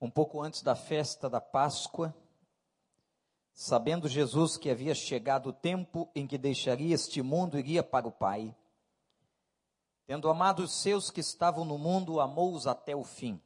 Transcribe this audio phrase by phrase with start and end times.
[0.00, 2.14] um pouco antes da festa da Páscoa,
[3.52, 8.06] sabendo Jesus que havia chegado o tempo em que deixaria este mundo e iria para
[8.06, 8.54] o Pai.
[10.06, 13.40] Tendo amado os seus que estavam no mundo, amou-os até o fim.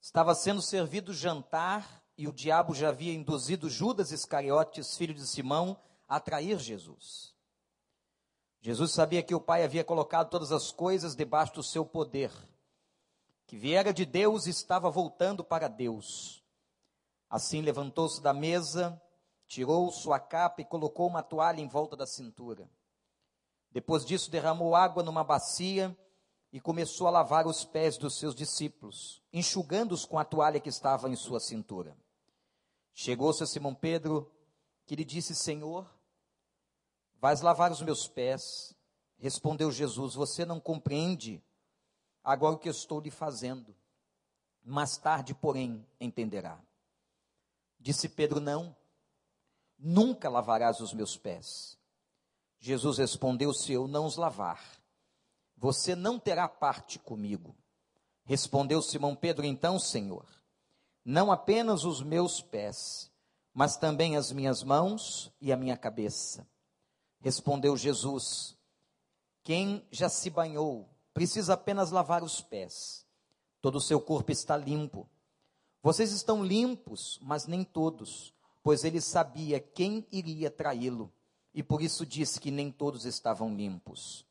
[0.00, 5.76] Estava sendo servido jantar e o diabo já havia induzido Judas Iscariotes, filho de Simão,
[6.08, 7.34] a trair Jesus.
[8.60, 12.30] Jesus sabia que o Pai havia colocado todas as coisas debaixo do seu poder
[13.46, 16.42] que viera de Deus e estava voltando para Deus.
[17.28, 19.00] Assim levantou-se da mesa,
[19.46, 22.68] tirou sua capa e colocou uma toalha em volta da cintura.
[23.70, 25.96] Depois disso, derramou água numa bacia
[26.52, 31.08] e começou a lavar os pés dos seus discípulos, enxugando-os com a toalha que estava
[31.08, 31.96] em sua cintura.
[32.92, 34.30] Chegou-se a Simão Pedro,
[34.86, 35.92] que lhe disse: Senhor,
[37.20, 38.72] vais lavar os meus pés?
[39.18, 41.42] Respondeu Jesus: Você não compreende
[42.24, 43.76] agora o que estou lhe fazendo.
[44.64, 46.58] Mais tarde, porém, entenderá.
[47.78, 48.74] Disse Pedro: Não,
[49.78, 51.78] nunca lavarás os meus pés.
[52.58, 54.64] Jesus respondeu: Se eu não os lavar,
[55.54, 57.54] você não terá parte comigo.
[58.24, 60.26] Respondeu Simão Pedro: Então, Senhor,
[61.04, 63.12] não apenas os meus pés,
[63.52, 66.48] mas também as minhas mãos e a minha cabeça.
[67.20, 68.56] Respondeu Jesus:
[69.42, 73.06] Quem já se banhou precisa apenas lavar os pés.
[73.62, 75.08] Todo o seu corpo está limpo.
[75.82, 81.12] Vocês estão limpos, mas nem todos, pois ele sabia quem iria traí-lo,
[81.54, 84.26] e por isso disse que nem todos estavam limpos.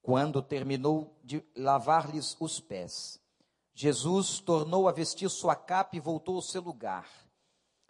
[0.00, 3.20] Quando terminou de lavar-lhes os pés,
[3.74, 7.08] Jesus tornou a vestir sua capa e voltou ao seu lugar.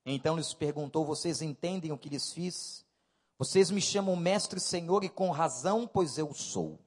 [0.05, 2.85] Então lhes perguntou: Vocês entendem o que lhes fiz?
[3.39, 6.79] Vocês me chamam mestre senhor, e com razão, pois eu sou.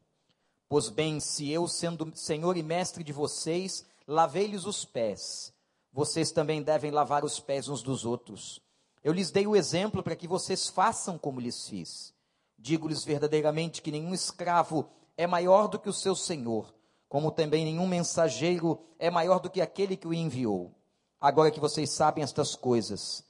[0.71, 5.53] Pois bem, se eu, sendo senhor e mestre de vocês, lavei-lhes os pés,
[5.91, 8.61] vocês também devem lavar os pés uns dos outros.
[9.03, 12.13] Eu lhes dei o exemplo para que vocês façam como lhes fiz.
[12.57, 16.73] Digo-lhes verdadeiramente que nenhum escravo é maior do que o seu senhor,
[17.09, 20.73] como também nenhum mensageiro é maior do que aquele que o enviou.
[21.19, 23.25] Agora que vocês sabem estas coisas,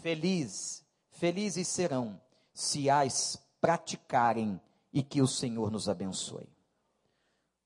[0.00, 2.20] feliz, felizes serão
[2.52, 4.60] se as praticarem
[4.92, 6.53] e que o Senhor nos abençoe.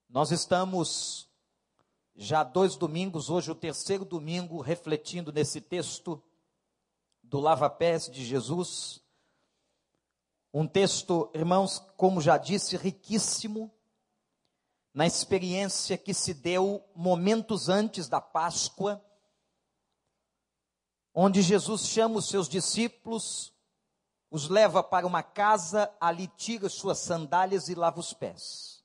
[0.08, 1.28] Nós estamos
[2.16, 6.22] já dois domingos, hoje o terceiro domingo, refletindo nesse texto
[7.22, 9.02] do lava-pés de Jesus.
[10.52, 13.70] Um texto, irmãos, como já disse, riquíssimo
[14.94, 19.04] na experiência que se deu momentos antes da Páscoa,
[21.14, 23.52] onde Jesus chama os seus discípulos,
[24.30, 28.77] os leva para uma casa, ali tira suas sandálias e lava os pés.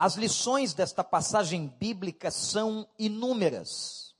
[0.00, 4.16] As lições desta passagem bíblica são inúmeras.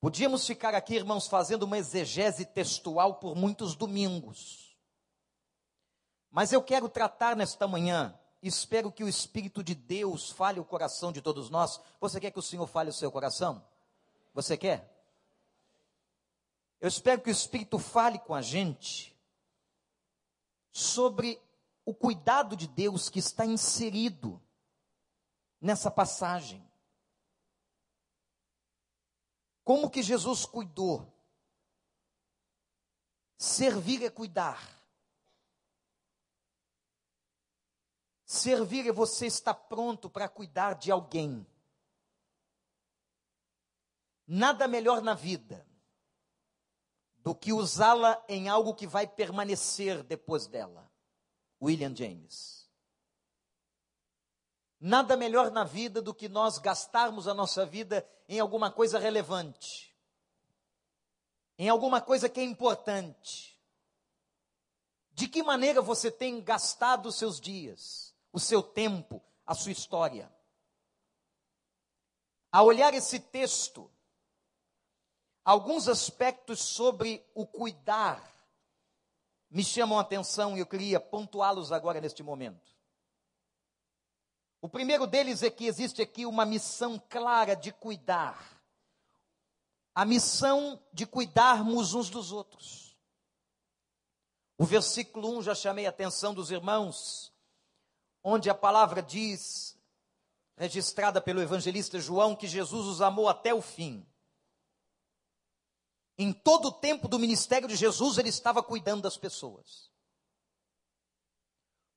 [0.00, 4.78] Podíamos ficar aqui, irmãos, fazendo uma exegese textual por muitos domingos.
[6.30, 11.10] Mas eu quero tratar nesta manhã, espero que o Espírito de Deus fale o coração
[11.10, 11.80] de todos nós.
[12.00, 13.60] Você quer que o Senhor fale o seu coração?
[14.32, 14.88] Você quer?
[16.80, 19.20] Eu espero que o Espírito fale com a gente
[20.70, 21.42] sobre
[21.84, 24.40] o cuidado de Deus que está inserido
[25.60, 26.66] nessa passagem.
[29.64, 31.12] Como que Jesus cuidou?
[33.36, 34.80] Servir é cuidar.
[38.24, 41.46] Servir é você estar pronto para cuidar de alguém.
[44.26, 45.66] Nada melhor na vida
[47.18, 50.91] do que usá-la em algo que vai permanecer depois dela.
[51.62, 52.68] William James.
[54.80, 59.96] Nada melhor na vida do que nós gastarmos a nossa vida em alguma coisa relevante,
[61.56, 63.52] em alguma coisa que é importante.
[65.12, 70.32] De que maneira você tem gastado os seus dias, o seu tempo, a sua história?
[72.50, 73.88] A olhar esse texto,
[75.44, 78.31] alguns aspectos sobre o cuidar
[79.52, 82.72] me chamam a atenção e eu queria pontuá-los agora neste momento.
[84.62, 88.62] O primeiro deles é que existe aqui uma missão clara de cuidar.
[89.94, 92.96] A missão de cuidarmos uns dos outros.
[94.56, 97.30] O versículo 1 já chamei a atenção dos irmãos,
[98.24, 99.76] onde a palavra diz,
[100.56, 104.06] registrada pelo evangelista João, que Jesus os amou até o fim.
[106.18, 109.90] Em todo o tempo do ministério de Jesus, ele estava cuidando das pessoas.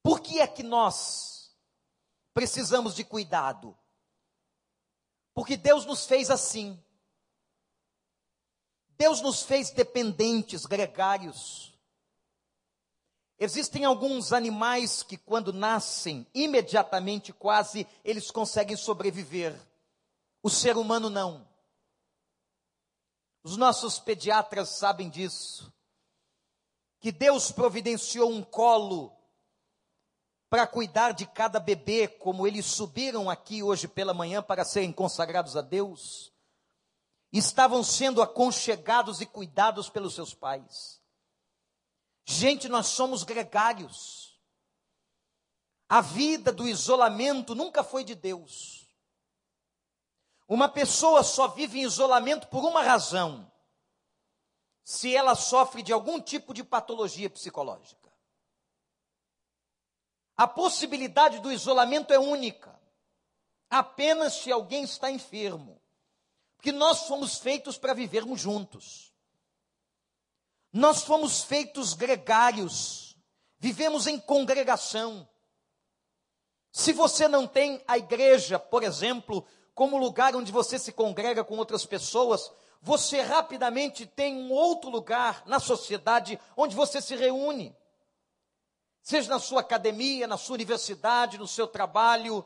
[0.02, 1.56] Por que é que nós
[2.34, 3.78] precisamos de cuidado?
[5.34, 6.82] Porque Deus nos fez assim.
[8.98, 11.74] Deus nos fez dependentes, gregários.
[13.38, 19.60] Existem alguns animais que, quando nascem, imediatamente quase, eles conseguem sobreviver.
[20.42, 21.46] O ser humano não.
[23.46, 25.72] Os nossos pediatras sabem disso.
[27.00, 29.16] Que Deus providenciou um colo
[30.50, 35.56] para cuidar de cada bebê, como eles subiram aqui hoje pela manhã para serem consagrados
[35.56, 36.34] a Deus.
[37.32, 41.00] Estavam sendo aconchegados e cuidados pelos seus pais.
[42.26, 44.42] Gente, nós somos gregários.
[45.88, 48.85] A vida do isolamento nunca foi de Deus.
[50.48, 53.52] Uma pessoa só vive em isolamento por uma razão:
[54.84, 58.06] se ela sofre de algum tipo de patologia psicológica.
[60.38, 62.80] A possibilidade do isolamento é única,
[63.70, 65.82] apenas se alguém está enfermo,
[66.58, 69.14] porque nós fomos feitos para vivermos juntos.
[70.72, 73.18] Nós fomos feitos gregários,
[73.58, 75.28] vivemos em congregação.
[76.70, 81.58] Se você não tem a igreja, por exemplo, como lugar onde você se congrega com
[81.58, 82.50] outras pessoas,
[82.82, 87.76] você rapidamente tem um outro lugar na sociedade onde você se reúne.
[89.02, 92.44] Seja na sua academia, na sua universidade, no seu trabalho,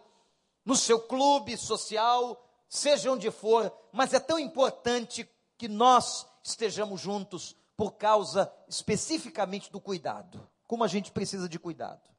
[0.66, 7.56] no seu clube social, seja onde for, mas é tão importante que nós estejamos juntos
[7.78, 10.50] por causa especificamente do cuidado.
[10.66, 12.10] Como a gente precisa de cuidado.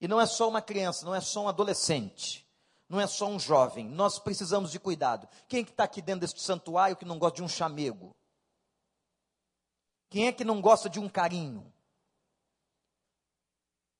[0.00, 2.48] E não é só uma criança, não é só um adolescente,
[2.90, 3.88] não é só um jovem.
[3.88, 5.28] Nós precisamos de cuidado.
[5.46, 8.10] Quem é que está aqui dentro deste santuário que não gosta de um chamego?
[10.10, 11.72] Quem é que não gosta de um carinho?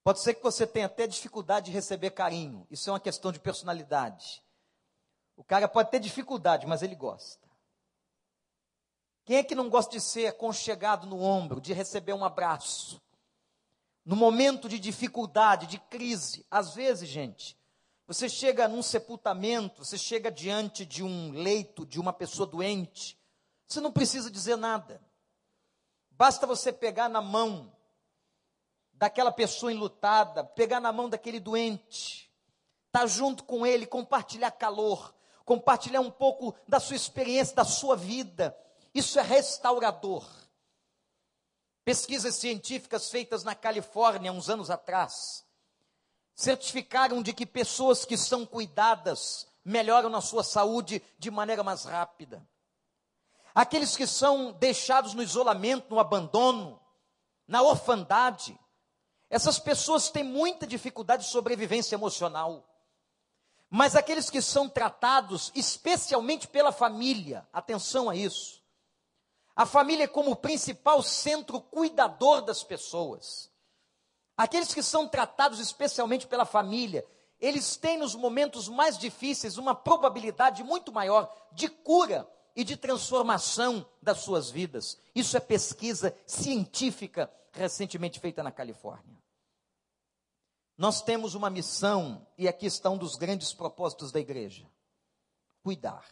[0.03, 2.67] Pode ser que você tenha até dificuldade de receber carinho.
[2.69, 4.43] Isso é uma questão de personalidade.
[5.37, 7.49] O cara pode ter dificuldade, mas ele gosta.
[9.25, 13.01] Quem é que não gosta de ser aconchegado no ombro, de receber um abraço?
[14.05, 17.57] No momento de dificuldade, de crise, às vezes, gente,
[18.11, 23.17] você chega num sepultamento, você chega diante de um leito de uma pessoa doente,
[23.69, 25.01] você não precisa dizer nada.
[26.11, 27.73] Basta você pegar na mão
[28.95, 32.29] daquela pessoa enlutada, pegar na mão daquele doente,
[32.89, 35.15] estar tá junto com ele, compartilhar calor,
[35.45, 38.59] compartilhar um pouco da sua experiência, da sua vida,
[38.93, 40.29] isso é restaurador.
[41.85, 45.49] Pesquisas científicas feitas na Califórnia uns anos atrás
[46.35, 52.47] certificaram de que pessoas que são cuidadas melhoram na sua saúde de maneira mais rápida.
[53.55, 56.81] Aqueles que são deixados no isolamento, no abandono,
[57.47, 58.59] na orfandade,
[59.29, 62.67] essas pessoas têm muita dificuldade de sobrevivência emocional.
[63.69, 68.61] Mas aqueles que são tratados especialmente pela família, atenção a isso,
[69.55, 73.50] a família é como o principal centro cuidador das pessoas.
[74.41, 77.07] Aqueles que são tratados especialmente pela família,
[77.39, 82.27] eles têm nos momentos mais difíceis uma probabilidade muito maior de cura
[82.57, 84.99] e de transformação das suas vidas.
[85.15, 89.15] Isso é pesquisa científica recentemente feita na Califórnia.
[90.75, 94.67] Nós temos uma missão, e aqui está um dos grandes propósitos da igreja:
[95.63, 96.07] cuidar.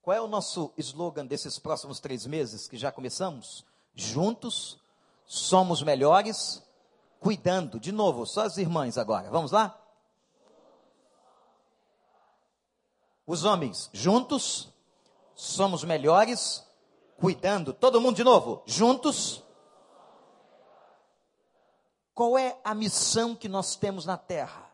[0.00, 3.64] Qual é o nosso slogan desses próximos três meses que já começamos?
[3.96, 4.78] Juntos
[5.26, 6.62] somos melhores,
[7.26, 7.80] cuidando.
[7.80, 9.28] De novo, só as irmãs agora.
[9.30, 9.76] Vamos lá?
[13.26, 14.72] Os homens, juntos
[15.34, 16.64] somos melhores,
[17.16, 17.72] cuidando.
[17.72, 19.42] Todo mundo de novo, juntos.
[22.14, 24.70] Qual é a missão que nós temos na terra?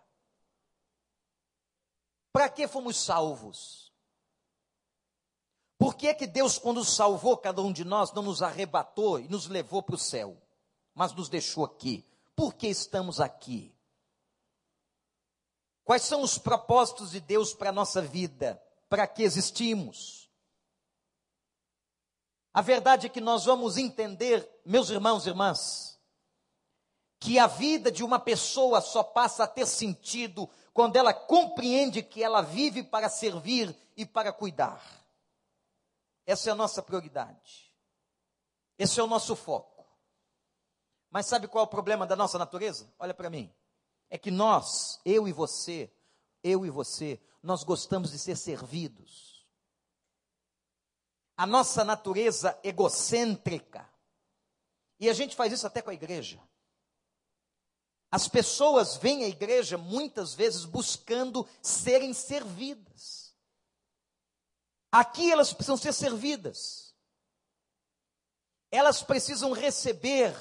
[2.31, 3.91] Para que fomos salvos?
[5.79, 9.47] Por que, que Deus, quando salvou cada um de nós, não nos arrebatou e nos
[9.47, 10.37] levou para o céu,
[10.95, 12.12] mas nos deixou aqui?
[12.35, 13.75] Por que estamos aqui?
[15.85, 18.63] Quais são os propósitos de Deus para a nossa vida?
[18.89, 20.31] Para que existimos?
[22.55, 25.99] A verdade é que nós vamos entender, meus irmãos e irmãs,
[27.19, 32.23] que a vida de uma pessoa só passa a ter sentido quando ela compreende que
[32.23, 34.83] ela vive para servir e para cuidar.
[36.27, 37.73] Essa é a nossa prioridade.
[38.79, 39.72] Esse é o nosso foco.
[41.13, 42.91] Mas sabe qual é o problema da nossa natureza?
[42.99, 43.55] Olha para mim.
[44.09, 45.93] É que nós, eu e você,
[46.43, 49.47] eu e você, nós gostamos de ser servidos.
[51.37, 53.87] A nossa natureza egocêntrica.
[54.99, 56.41] E a gente faz isso até com a igreja.
[58.11, 63.35] As pessoas vêm à igreja muitas vezes buscando serem servidas.
[64.91, 66.95] Aqui elas precisam ser servidas.
[68.71, 70.35] Elas precisam receber.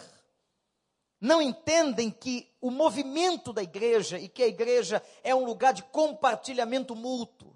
[1.22, 5.84] Não entendem que o movimento da igreja e que a igreja é um lugar de
[5.84, 7.56] compartilhamento mútuo.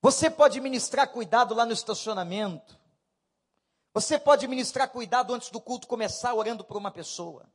[0.00, 2.78] Você pode ministrar cuidado lá no estacionamento.
[3.92, 7.52] Você pode ministrar cuidado antes do culto começar, orando por uma pessoa.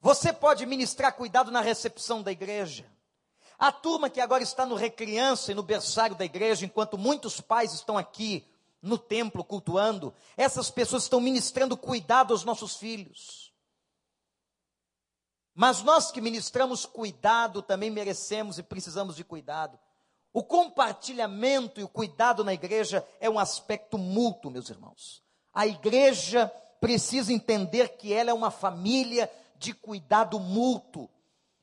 [0.00, 2.90] Você pode ministrar cuidado na recepção da igreja.
[3.58, 7.74] A turma que agora está no recriança e no berçário da igreja, enquanto muitos pais
[7.74, 8.46] estão aqui
[8.84, 13.52] no templo cultuando, essas pessoas estão ministrando cuidado aos nossos filhos.
[15.54, 19.78] Mas nós que ministramos cuidado também merecemos e precisamos de cuidado.
[20.32, 25.22] O compartilhamento e o cuidado na igreja é um aspecto mútuo, meus irmãos.
[25.52, 26.48] A igreja
[26.80, 31.08] precisa entender que ela é uma família de cuidado mútuo.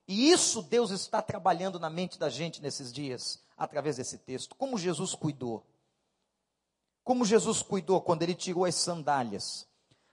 [0.07, 4.55] E isso Deus está trabalhando na mente da gente nesses dias, através desse texto.
[4.55, 5.67] Como Jesus cuidou.
[7.03, 9.67] Como Jesus cuidou quando ele tirou as sandálias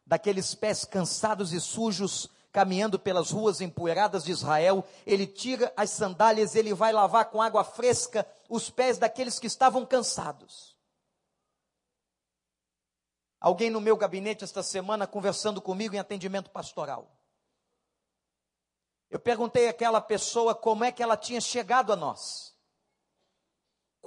[0.07, 6.54] daqueles pés cansados e sujos caminhando pelas ruas empoeiradas de Israel, ele tira as sandálias,
[6.54, 10.76] ele vai lavar com água fresca os pés daqueles que estavam cansados.
[13.38, 17.12] Alguém no meu gabinete esta semana conversando comigo em atendimento pastoral.
[19.11, 22.47] Eu perguntei àquela pessoa como é que ela tinha chegado a nós.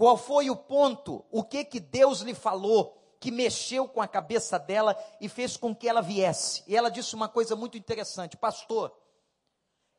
[0.01, 1.23] Qual foi o ponto?
[1.29, 2.97] O que que Deus lhe falou?
[3.19, 6.63] que mexeu com a cabeça dela e fez com que ela viesse.
[6.65, 8.91] E ela disse uma coisa muito interessante: Pastor,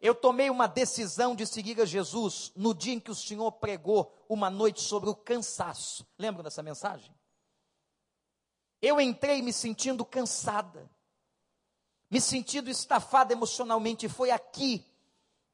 [0.00, 4.12] eu tomei uma decisão de seguir a Jesus no dia em que o Senhor pregou
[4.28, 6.04] uma noite sobre o cansaço.
[6.18, 7.14] Lembra dessa mensagem?
[8.82, 10.90] Eu entrei me sentindo cansada,
[12.11, 14.85] me sentindo estafada emocionalmente, e foi aqui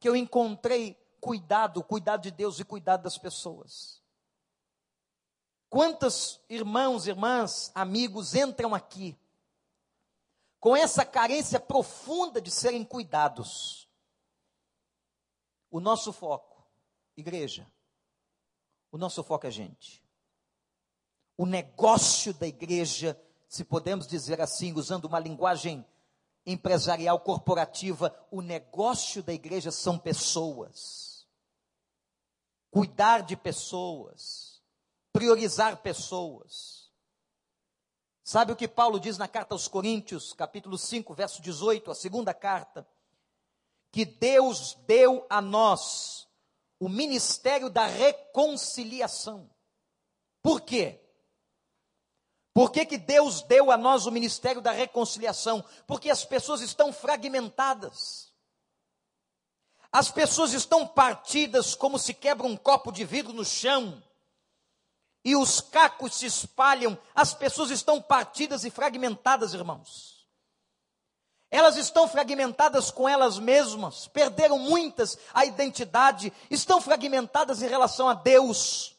[0.00, 3.97] que eu encontrei cuidado, cuidado de Deus e cuidado das pessoas.
[5.68, 9.18] Quantos irmãos, irmãs, amigos entram aqui
[10.58, 13.86] com essa carência profunda de serem cuidados?
[15.70, 16.66] O nosso foco,
[17.14, 17.70] igreja,
[18.90, 20.02] o nosso foco é gente.
[21.36, 25.84] O negócio da igreja, se podemos dizer assim, usando uma linguagem
[26.46, 31.28] empresarial corporativa, o negócio da igreja são pessoas.
[32.70, 34.47] Cuidar de pessoas
[35.18, 36.92] priorizar pessoas.
[38.22, 42.32] Sabe o que Paulo diz na carta aos Coríntios, capítulo 5, verso 18, a segunda
[42.32, 42.88] carta?
[43.90, 46.28] Que Deus deu a nós
[46.78, 49.50] o ministério da reconciliação.
[50.40, 51.04] Por quê?
[52.54, 55.64] Por que, que Deus deu a nós o ministério da reconciliação?
[55.84, 58.32] Porque as pessoas estão fragmentadas.
[59.90, 64.00] As pessoas estão partidas como se quebra um copo de vidro no chão
[65.28, 70.26] e os cacos se espalham, as pessoas estão partidas e fragmentadas, irmãos.
[71.50, 78.14] Elas estão fragmentadas com elas mesmas, perderam muitas a identidade, estão fragmentadas em relação a
[78.14, 78.96] Deus,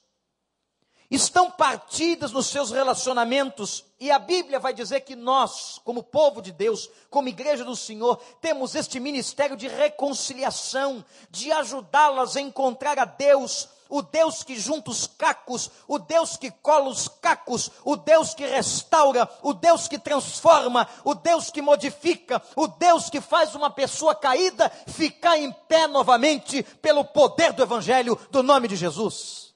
[1.10, 6.52] estão partidas nos seus relacionamentos, e a Bíblia vai dizer que nós, como povo de
[6.52, 13.06] Deus, como igreja do Senhor, temos este ministério de reconciliação, de ajudá-las a encontrar a
[13.06, 18.36] Deus o Deus que junta os cacos, o Deus que cola os cacos, o Deus
[18.36, 23.72] que restaura, o Deus que transforma, o Deus que modifica, o Deus que faz uma
[23.72, 29.56] pessoa caída ficar em pé novamente pelo poder do Evangelho do nome de Jesus.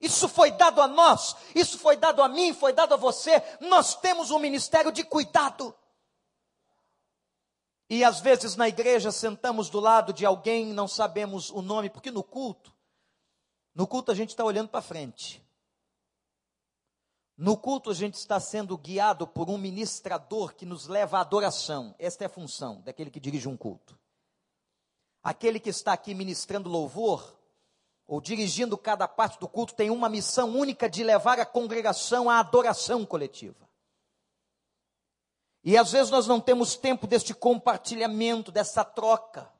[0.00, 3.42] Isso foi dado a nós, isso foi dado a mim, foi dado a você.
[3.60, 5.74] Nós temos um ministério de cuidado.
[7.90, 12.10] E às vezes na igreja sentamos do lado de alguém, não sabemos o nome, porque
[12.10, 12.72] no culto
[13.74, 15.42] no culto a gente está olhando para frente.
[17.36, 21.94] No culto a gente está sendo guiado por um ministrador que nos leva à adoração.
[21.98, 23.98] Esta é a função daquele que dirige um culto.
[25.22, 27.36] Aquele que está aqui ministrando louvor,
[28.06, 32.38] ou dirigindo cada parte do culto, tem uma missão única de levar a congregação à
[32.38, 33.68] adoração coletiva.
[35.64, 39.50] E às vezes nós não temos tempo deste compartilhamento, dessa troca.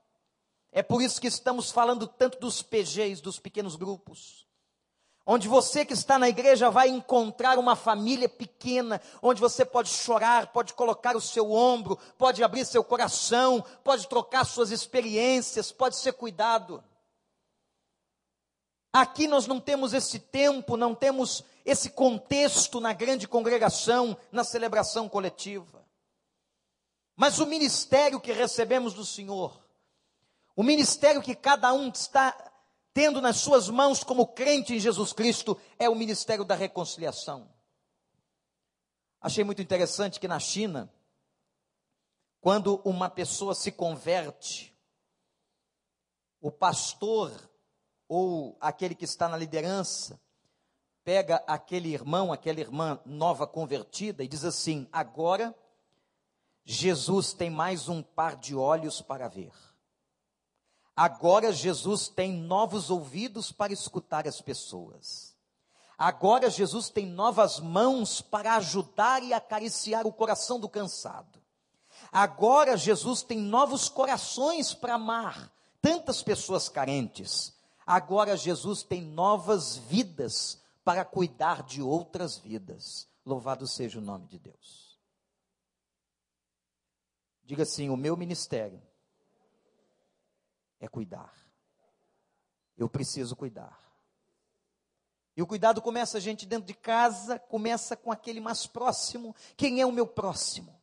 [0.73, 4.47] É por isso que estamos falando tanto dos PGs, dos pequenos grupos.
[5.25, 10.51] Onde você que está na igreja vai encontrar uma família pequena, onde você pode chorar,
[10.51, 16.15] pode colocar o seu ombro, pode abrir seu coração, pode trocar suas experiências, pode ser
[16.15, 16.83] cuidado.
[18.93, 25.09] Aqui nós não temos esse tempo, não temos esse contexto na grande congregação, na celebração
[25.09, 25.87] coletiva.
[27.15, 29.62] Mas o ministério que recebemos do Senhor
[30.55, 32.53] o ministério que cada um está
[32.93, 37.51] tendo nas suas mãos como crente em Jesus Cristo, é o ministério da reconciliação.
[39.21, 40.93] Achei muito interessante que na China,
[42.41, 44.77] quando uma pessoa se converte,
[46.41, 47.33] o pastor
[48.09, 50.21] ou aquele que está na liderança
[51.05, 55.55] pega aquele irmão, aquela irmã nova convertida e diz assim: agora
[56.65, 59.53] Jesus tem mais um par de olhos para ver.
[60.95, 65.35] Agora Jesus tem novos ouvidos para escutar as pessoas.
[65.97, 71.41] Agora Jesus tem novas mãos para ajudar e acariciar o coração do cansado.
[72.11, 77.55] Agora Jesus tem novos corações para amar tantas pessoas carentes.
[77.87, 83.09] Agora Jesus tem novas vidas para cuidar de outras vidas.
[83.25, 84.99] Louvado seja o nome de Deus.
[87.45, 88.83] Diga assim: o meu ministério
[90.83, 91.33] é cuidar.
[92.77, 93.79] Eu preciso cuidar.
[95.37, 99.35] E o cuidado começa, gente, dentro de casa, começa com aquele mais próximo.
[99.57, 100.83] Quem é o meu próximo?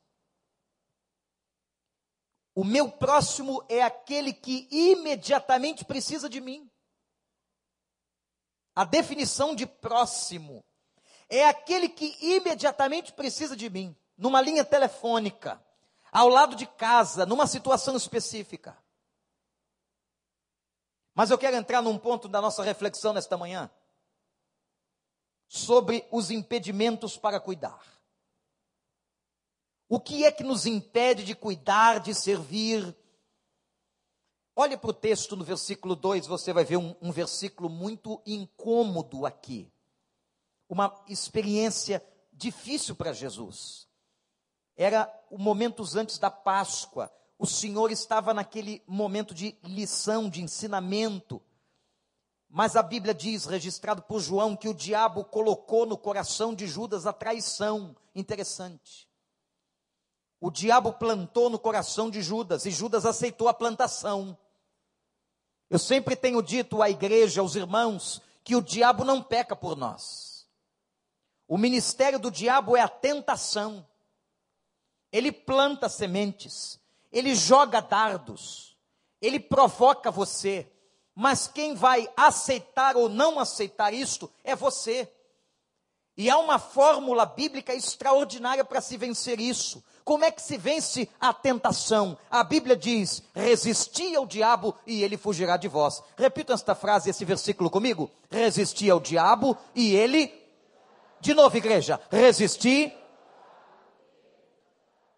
[2.55, 6.71] O meu próximo é aquele que imediatamente precisa de mim.
[8.73, 10.63] A definição de próximo
[11.27, 15.61] é aquele que imediatamente precisa de mim, numa linha telefônica,
[16.09, 18.77] ao lado de casa, numa situação específica.
[21.19, 23.69] Mas eu quero entrar num ponto da nossa reflexão nesta manhã
[25.49, 27.85] sobre os impedimentos para cuidar.
[29.89, 32.95] O que é que nos impede de cuidar, de servir?
[34.55, 39.25] Olhe para o texto no versículo 2, você vai ver um, um versículo muito incômodo
[39.25, 39.69] aqui.
[40.69, 43.89] Uma experiência difícil para Jesus.
[44.73, 47.11] Era momentos antes da Páscoa.
[47.39, 51.41] O Senhor estava naquele momento de lição, de ensinamento.
[52.49, 57.07] Mas a Bíblia diz, registrado por João, que o diabo colocou no coração de Judas
[57.07, 57.95] a traição.
[58.13, 59.07] Interessante.
[60.41, 64.37] O diabo plantou no coração de Judas e Judas aceitou a plantação.
[65.69, 70.45] Eu sempre tenho dito à igreja, aos irmãos, que o diabo não peca por nós.
[71.47, 73.87] O ministério do diabo é a tentação.
[75.11, 76.78] Ele planta sementes,
[77.11, 78.77] ele joga dardos,
[79.21, 80.69] ele provoca você
[81.21, 85.05] mas quem vai aceitar ou não aceitar isto é você.
[86.15, 89.83] E há uma fórmula bíblica extraordinária para se vencer isso.
[90.05, 92.17] Como é que se vence a tentação?
[92.31, 96.01] A Bíblia diz: resisti ao diabo e ele fugirá de vós.
[96.15, 100.33] Repita esta frase, esse versículo comigo: resisti ao diabo e ele.
[101.19, 102.93] De novo, igreja: resisti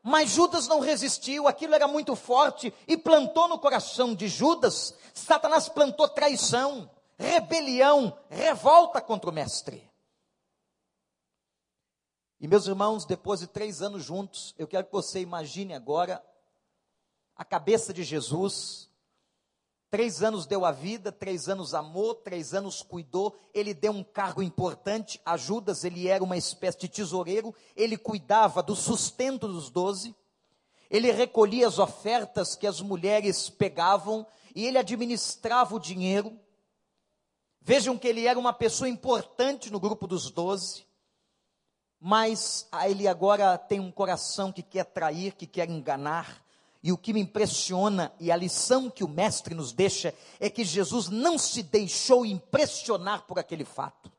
[0.04, 5.70] mas Judas não resistiu, aquilo era muito forte e plantou no coração de Judas, Satanás
[5.70, 9.90] plantou traição, rebelião, revolta contra o mestre.
[12.40, 16.24] E meus irmãos, depois de três anos juntos, eu quero que você imagine agora
[17.36, 18.91] a cabeça de Jesus,
[19.92, 23.38] Três anos deu a vida, três anos amou, três anos cuidou.
[23.54, 27.54] Ele deu um cargo importante a Judas, ele era uma espécie de tesoureiro.
[27.76, 30.16] Ele cuidava do sustento dos doze.
[30.90, 34.26] Ele recolhia as ofertas que as mulheres pegavam
[34.56, 36.40] e ele administrava o dinheiro.
[37.60, 40.86] Vejam que ele era uma pessoa importante no grupo dos doze.
[42.00, 46.42] Mas ele agora tem um coração que quer trair, que quer enganar
[46.84, 50.64] e o que me impressiona e a lição que o mestre nos deixa é que
[50.64, 54.12] Jesus não se deixou impressionar por aquele fato.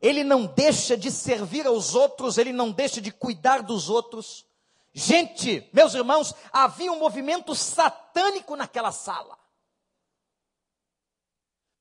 [0.00, 4.44] Ele não deixa de servir aos outros, ele não deixa de cuidar dos outros.
[4.92, 9.38] Gente, meus irmãos, havia um movimento satânico naquela sala.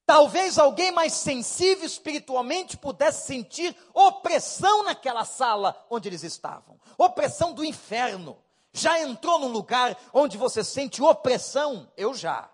[0.06, 7.63] Talvez alguém mais sensível espiritualmente pudesse sentir opressão naquela sala onde eles estavam opressão do
[7.63, 8.38] inferno
[8.74, 11.92] já entrou num lugar onde você sente opressão?
[11.98, 12.50] Eu já.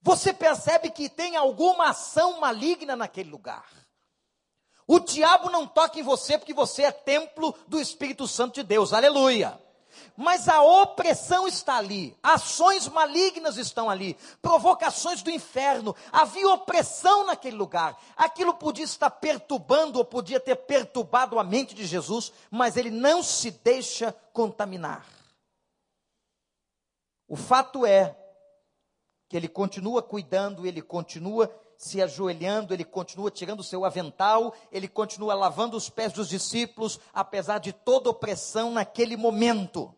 [0.00, 3.66] Você percebe que tem alguma ação maligna naquele lugar.
[4.86, 8.92] O diabo não toca em você porque você é templo do Espírito Santo de Deus.
[8.92, 9.60] Aleluia.
[10.16, 17.56] Mas a opressão está ali, ações malignas estão ali, provocações do inferno, havia opressão naquele
[17.56, 17.96] lugar.
[18.16, 23.22] Aquilo podia estar perturbando ou podia ter perturbado a mente de Jesus, mas ele não
[23.22, 25.06] se deixa contaminar.
[27.28, 28.16] O fato é
[29.28, 34.88] que ele continua cuidando, ele continua se ajoelhando, ele continua tirando o seu avental, ele
[34.88, 39.94] continua lavando os pés dos discípulos, apesar de toda opressão naquele momento.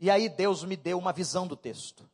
[0.00, 2.10] E aí Deus me deu uma visão do texto.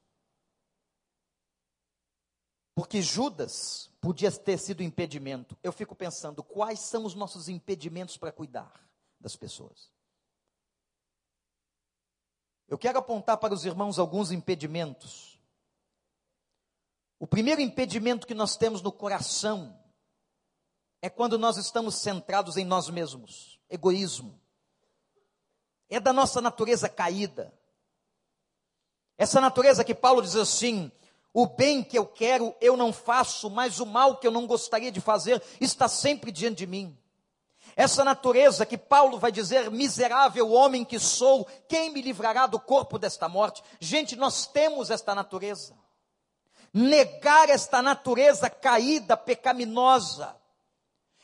[2.74, 5.57] Porque Judas podia ter sido impedimento.
[5.62, 8.85] Eu fico pensando, quais são os nossos impedimentos para cuidar
[9.20, 9.92] das pessoas?
[12.66, 15.38] Eu quero apontar para os irmãos alguns impedimentos.
[17.18, 19.76] O primeiro impedimento que nós temos no coração
[21.02, 24.40] é quando nós estamos centrados em nós mesmos egoísmo.
[25.88, 27.52] É da nossa natureza caída.
[29.16, 30.92] Essa natureza que Paulo diz assim:
[31.33, 34.92] o bem que eu quero eu não faço, mas o mal que eu não gostaria
[34.92, 36.96] de fazer está sempre diante de mim.
[37.76, 42.98] Essa natureza que Paulo vai dizer, miserável homem que sou, quem me livrará do corpo
[42.98, 43.62] desta morte?
[43.78, 45.78] Gente, nós temos esta natureza.
[46.72, 50.37] Negar esta natureza caída, pecaminosa,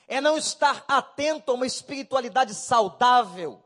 [0.08, 3.62] é não estar atento a uma espiritualidade saudável.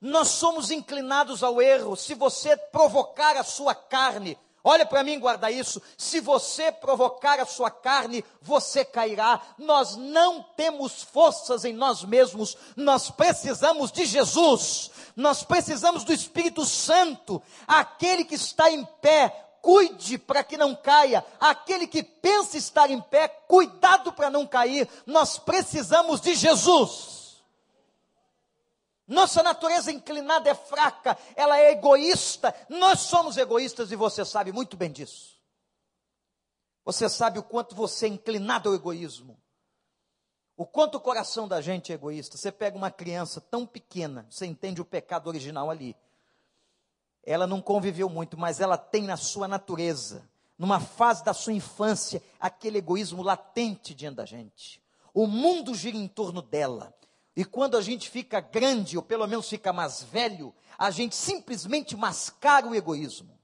[0.00, 1.96] Nós somos inclinados ao erro.
[1.96, 5.80] Se você provocar a sua carne, olha para mim, guarda isso.
[5.96, 9.40] Se você provocar a sua carne, você cairá.
[9.58, 12.56] Nós não temos forças em nós mesmos.
[12.76, 14.90] Nós precisamos de Jesus.
[15.14, 21.26] Nós precisamos do Espírito Santo, aquele que está em pé cuide para que não caia.
[21.40, 24.88] Aquele que pensa estar em pé, cuidado para não cair.
[25.04, 27.44] Nós precisamos de Jesus.
[29.08, 32.54] Nossa natureza inclinada é fraca, ela é egoísta.
[32.68, 35.36] Nós somos egoístas e você sabe muito bem disso.
[36.84, 39.36] Você sabe o quanto você é inclinado ao egoísmo.
[40.56, 42.36] O quanto o coração da gente é egoísta.
[42.36, 45.96] Você pega uma criança tão pequena, você entende o pecado original ali
[47.26, 50.22] ela não conviveu muito, mas ela tem na sua natureza,
[50.56, 54.80] numa fase da sua infância, aquele egoísmo latente diante da gente.
[55.12, 56.94] O mundo gira em torno dela.
[57.34, 61.96] E quando a gente fica grande, ou pelo menos fica mais velho, a gente simplesmente
[61.96, 63.36] mascara o egoísmo.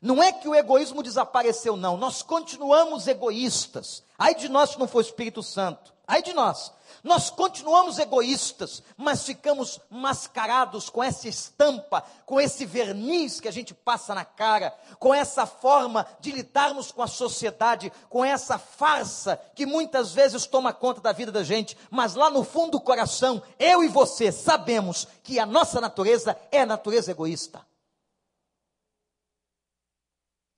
[0.00, 1.96] Não é que o egoísmo desapareceu, não.
[1.96, 4.02] Nós continuamos egoístas.
[4.18, 5.92] Ai de nós se não for o Espírito Santo.
[6.10, 6.72] Ai de nós.
[7.04, 13.72] Nós continuamos egoístas, mas ficamos mascarados com essa estampa, com esse verniz que a gente
[13.72, 19.64] passa na cara, com essa forma de lidarmos com a sociedade, com essa farsa que
[19.64, 23.84] muitas vezes toma conta da vida da gente, mas lá no fundo do coração, eu
[23.84, 27.64] e você sabemos que a nossa natureza é a natureza egoísta.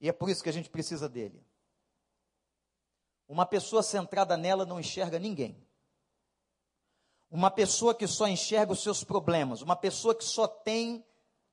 [0.00, 1.44] E é por isso que a gente precisa dele.
[3.32, 5.56] Uma pessoa centrada nela não enxerga ninguém.
[7.30, 11.02] Uma pessoa que só enxerga os seus problemas, uma pessoa que só tem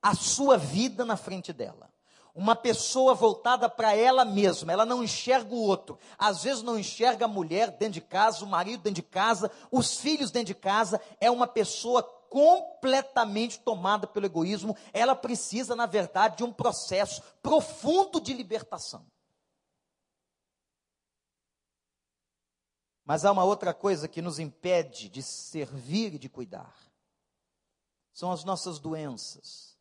[0.02, 1.90] a sua vida na frente dela.
[2.36, 5.98] Uma pessoa voltada para ela mesma, ela não enxerga o outro.
[6.18, 10.02] Às vezes não enxerga a mulher dentro de casa, o marido dentro de casa, os
[10.02, 11.00] filhos dentro de casa.
[11.18, 14.76] É uma pessoa completamente tomada pelo egoísmo.
[14.92, 19.06] Ela precisa, na verdade, de um processo profundo de libertação.
[23.10, 26.78] Mas há uma outra coisa que nos impede de servir e de cuidar.
[28.14, 29.76] São as nossas doenças.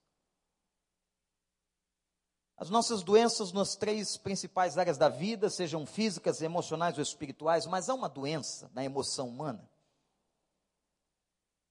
[2.57, 7.91] As nossas doenças nas três principais áreas da vida, sejam físicas, emocionais ou espirituais, mas
[7.91, 9.71] há uma doença na emoção humana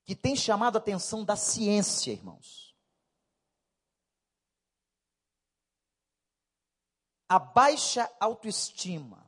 [0.05, 2.77] que tem chamado a atenção da ciência, irmãos.
[7.27, 9.26] A baixa autoestima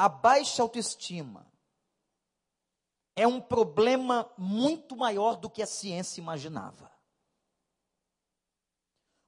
[0.00, 1.46] a baixa autoestima
[3.14, 6.90] é um problema muito maior do que a ciência imaginava.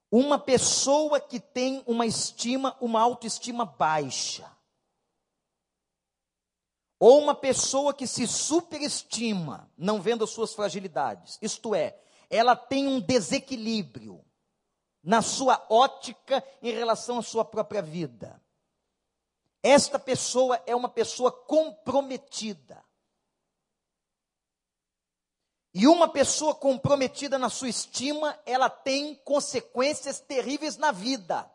[0.09, 4.51] Uma pessoa que tem uma estima, uma autoestima baixa,
[6.99, 12.87] ou uma pessoa que se superestima, não vendo as suas fragilidades, isto é, ela tem
[12.87, 14.25] um desequilíbrio
[15.03, 18.42] na sua ótica em relação à sua própria vida.
[19.63, 22.83] Esta pessoa é uma pessoa comprometida.
[25.73, 31.49] E uma pessoa comprometida na sua estima, ela tem consequências terríveis na vida.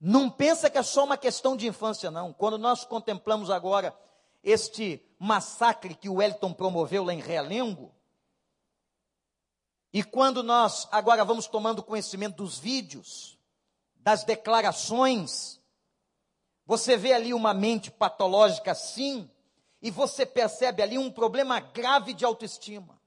[0.00, 2.32] Não pensa que é só uma questão de infância, não.
[2.32, 3.96] Quando nós contemplamos agora
[4.42, 7.94] este massacre que o Wellington promoveu lá em Realengo,
[9.92, 13.33] e quando nós agora vamos tomando conhecimento dos vídeos,
[14.04, 15.58] das declarações,
[16.66, 19.30] você vê ali uma mente patológica sim,
[19.80, 23.00] e você percebe ali um problema grave de autoestima.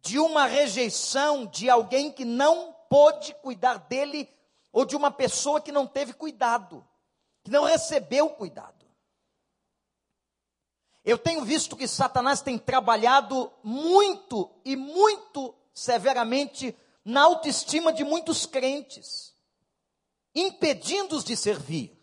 [0.00, 4.32] De uma rejeição de alguém que não pôde cuidar dele,
[4.72, 6.86] ou de uma pessoa que não teve cuidado,
[7.42, 8.86] que não recebeu cuidado.
[11.04, 16.76] Eu tenho visto que Satanás tem trabalhado muito e muito severamente
[17.08, 19.34] na autoestima de muitos crentes,
[20.34, 21.98] impedindo-os de servir.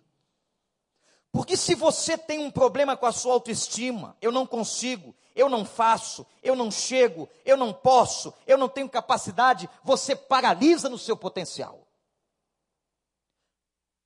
[1.31, 5.63] Porque se você tem um problema com a sua autoestima, eu não consigo, eu não
[5.63, 11.15] faço, eu não chego, eu não posso, eu não tenho capacidade, você paralisa no seu
[11.15, 11.87] potencial.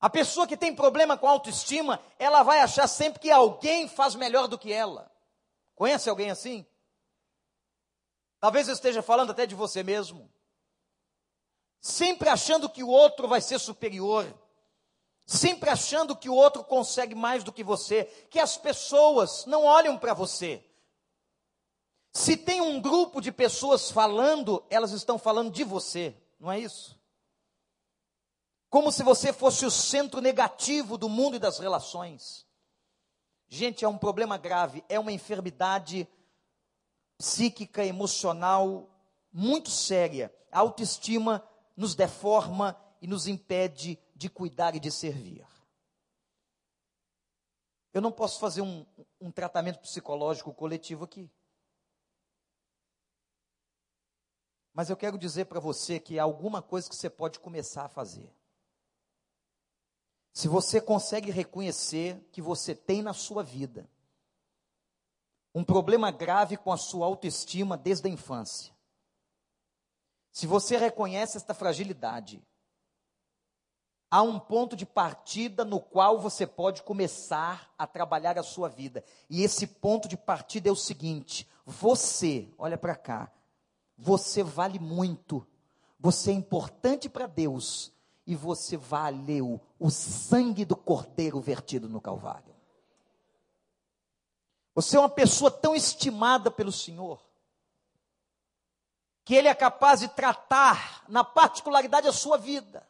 [0.02, 4.50] A pessoa que tem problema com autoestima, ela vai achar sempre que alguém faz melhor
[4.50, 5.10] do que ela.
[5.76, 6.66] Conhece alguém assim?
[8.38, 10.30] Talvez eu esteja falando até de você mesmo.
[11.82, 14.26] Sempre achando que o outro vai ser superior
[15.30, 19.96] sempre achando que o outro consegue mais do que você, que as pessoas não olham
[19.96, 20.66] para você.
[22.12, 27.00] Se tem um grupo de pessoas falando, elas estão falando de você, não é isso?
[28.72, 32.48] Como se você fosse o centro negativo do mundo e das relações.
[33.48, 36.08] Gente, é um problema grave, é uma enfermidade
[37.20, 38.90] psíquica, emocional
[39.32, 40.34] muito séria.
[40.52, 41.48] A autoestima
[41.80, 45.48] nos deforma e nos impede de cuidar e de servir.
[47.94, 48.86] Eu não posso fazer um,
[49.20, 51.32] um tratamento psicológico coletivo aqui.
[54.74, 57.90] Mas eu quero dizer para você que há alguma coisa que você pode começar a
[57.90, 58.30] fazer.
[60.34, 63.90] Se você consegue reconhecer que você tem na sua vida
[65.56, 68.78] um problema grave com a sua autoestima desde a infância,
[70.32, 72.42] se você reconhece esta fragilidade,
[74.10, 79.04] há um ponto de partida no qual você pode começar a trabalhar a sua vida.
[79.30, 83.32] E esse ponto de partida é o seguinte: você, olha para cá,
[83.98, 85.46] você vale muito,
[86.00, 87.92] você é importante para Deus
[88.26, 92.56] e você valeu o sangue do cordeiro vertido no Calvário.
[94.76, 97.29] Você é uma pessoa tão estimada pelo Senhor
[99.30, 102.90] que Ele é capaz de tratar na particularidade a sua vida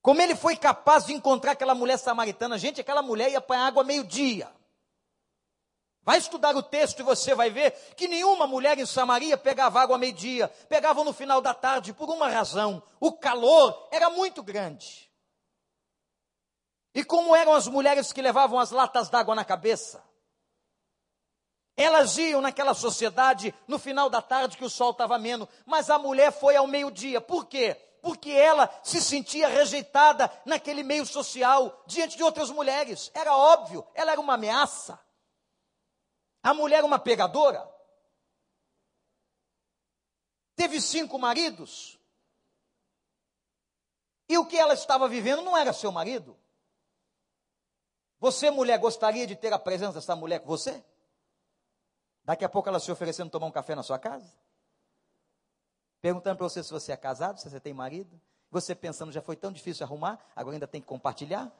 [0.00, 2.56] como ele foi capaz de encontrar aquela mulher samaritana?
[2.56, 4.50] Gente, aquela mulher ia para a água meio-dia.
[6.00, 9.98] Vai estudar o texto e você vai ver que nenhuma mulher em Samaria pegava água
[9.98, 15.12] meio-dia, pegavam no final da tarde por uma razão: o calor era muito grande.
[16.94, 20.02] E como eram as mulheres que levavam as latas d'água na cabeça?
[21.80, 25.96] Elas iam naquela sociedade no final da tarde que o sol estava ameno, mas a
[25.96, 27.20] mulher foi ao meio-dia.
[27.20, 27.76] Por quê?
[28.00, 33.10] porque ela se sentia rejeitada naquele meio social, diante de outras mulheres.
[33.12, 34.98] Era óbvio, ela era uma ameaça.
[36.42, 37.68] A mulher uma pegadora.
[40.54, 41.98] Teve cinco maridos.
[44.28, 46.38] E o que ela estava vivendo não era seu marido.
[48.20, 50.84] Você, mulher, gostaria de ter a presença dessa mulher com você?
[52.28, 54.30] Daqui a pouco ela se oferecendo tomar um café na sua casa?
[55.98, 58.20] Perguntando para você se você é casado, se você tem marido.
[58.50, 61.50] Você pensando, já foi tão difícil arrumar, agora ainda tem que compartilhar.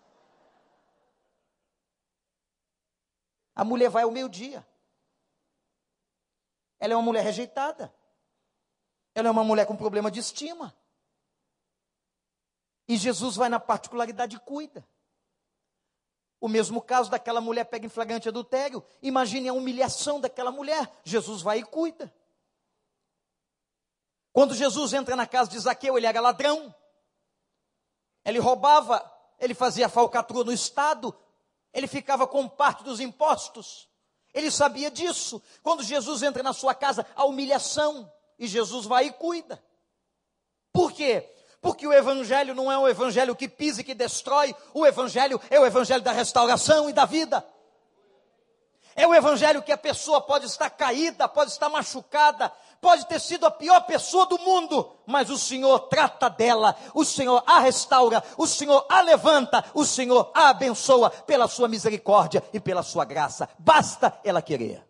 [3.54, 4.66] A mulher vai ao meio-dia.
[6.78, 7.90] Ela é uma mulher rejeitada.
[9.14, 10.76] Ela é uma mulher com problema de estima.
[12.86, 14.86] E Jesus vai na particularidade e cuida.
[16.40, 18.84] O mesmo caso daquela mulher pega em flagrante adultério.
[19.02, 20.88] Imagine a humilhação daquela mulher.
[21.02, 22.12] Jesus vai e cuida.
[24.32, 26.72] Quando Jesus entra na casa de Zaqueu, ele era ladrão.
[28.24, 29.04] Ele roubava,
[29.38, 31.16] ele fazia falcatrua no Estado,
[31.72, 33.88] ele ficava com parte dos impostos.
[34.32, 35.42] Ele sabia disso.
[35.62, 38.12] Quando Jesus entra na sua casa, a humilhação.
[38.38, 39.60] E Jesus vai e cuida.
[40.72, 41.34] Por quê?
[41.60, 45.58] Porque o Evangelho não é um Evangelho que pisa e que destrói, o Evangelho é
[45.58, 47.44] o Evangelho da restauração e da vida.
[48.94, 53.46] É o Evangelho que a pessoa pode estar caída, pode estar machucada, pode ter sido
[53.46, 58.46] a pior pessoa do mundo, mas o Senhor trata dela, o Senhor a restaura, o
[58.46, 63.48] Senhor a levanta, o Senhor a abençoa pela sua misericórdia e pela sua graça.
[63.58, 64.87] Basta ela querer.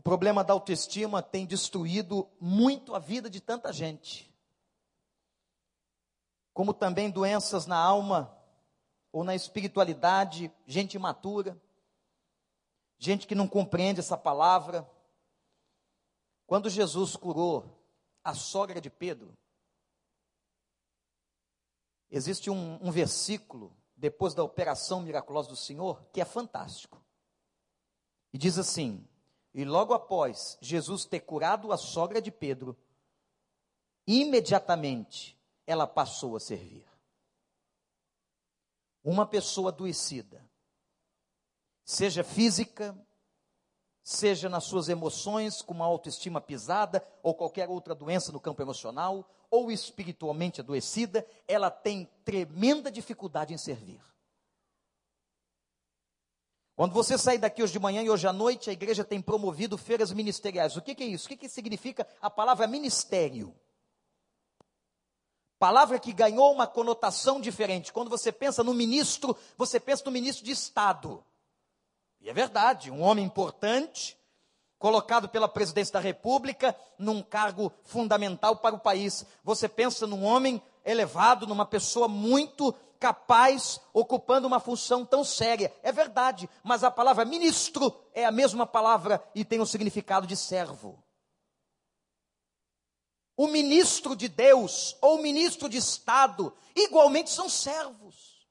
[0.00, 4.34] O problema da autoestima tem destruído muito a vida de tanta gente.
[6.54, 8.34] Como também doenças na alma
[9.12, 11.60] ou na espiritualidade, gente imatura
[13.00, 14.88] gente que não compreende essa palavra.
[16.46, 17.82] Quando Jesus curou
[18.22, 19.36] a sogra de Pedro,
[22.10, 27.02] existe um, um versículo, depois da operação miraculosa do Senhor, que é fantástico.
[28.32, 29.08] E diz assim:
[29.52, 32.76] E logo após Jesus ter curado a sogra de Pedro,
[34.06, 35.36] imediatamente
[35.66, 36.86] ela passou a servir.
[39.02, 40.44] Uma pessoa adoecida,
[41.84, 42.96] seja física,
[44.02, 49.28] seja nas suas emoções, com uma autoestima pisada, ou qualquer outra doença no campo emocional,
[49.50, 54.00] ou espiritualmente adoecida, ela tem tremenda dificuldade em servir.
[56.80, 59.76] Quando você sair daqui hoje de manhã e hoje à noite, a igreja tem promovido
[59.76, 60.78] feiras ministeriais.
[60.78, 61.26] O que, que é isso?
[61.26, 63.54] O que, que significa a palavra ministério?
[65.58, 67.92] Palavra que ganhou uma conotação diferente.
[67.92, 71.22] Quando você pensa no ministro, você pensa no ministro de Estado.
[72.18, 74.16] E é verdade, um homem importante,
[74.78, 79.26] colocado pela presidência da República num cargo fundamental para o país.
[79.44, 85.74] Você pensa num homem elevado, numa pessoa muito capaz, ocupando uma função tão séria.
[85.82, 90.36] É verdade, mas a palavra ministro é a mesma palavra e tem o significado de
[90.36, 91.02] servo.
[93.34, 98.46] O ministro de Deus ou o ministro de Estado igualmente são servos.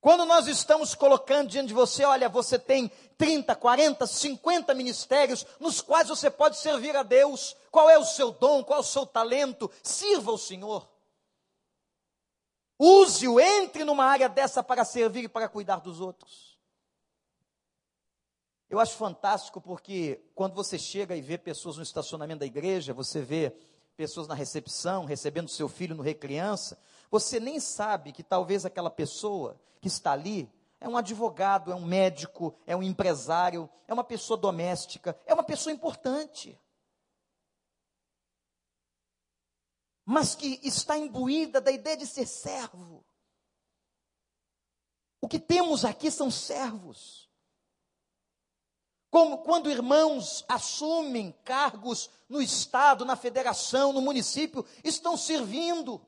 [0.00, 5.80] Quando nós estamos colocando diante de você, olha, você tem 30, 40, 50 ministérios nos
[5.80, 7.56] quais você pode servir a Deus.
[7.70, 8.62] Qual é o seu dom?
[8.62, 9.70] Qual é o seu talento?
[9.82, 10.97] Sirva o Senhor.
[12.78, 16.56] Use-o, entre numa área dessa para servir e para cuidar dos outros.
[18.70, 23.22] Eu acho fantástico porque quando você chega e vê pessoas no estacionamento da igreja, você
[23.22, 23.52] vê
[23.96, 26.78] pessoas na recepção, recebendo seu filho no recriança,
[27.10, 30.48] você nem sabe que talvez aquela pessoa que está ali
[30.80, 35.42] é um advogado, é um médico, é um empresário, é uma pessoa doméstica, é uma
[35.42, 36.56] pessoa importante.
[40.10, 43.04] Mas que está imbuída da ideia de ser servo.
[45.20, 47.28] O que temos aqui são servos.
[49.10, 56.00] Como quando irmãos assumem cargos no Estado, na federação, no município, estão servindo.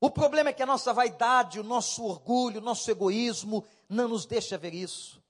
[0.00, 4.26] O problema é que a nossa vaidade, o nosso orgulho, o nosso egoísmo não nos
[4.26, 5.22] deixa ver isso.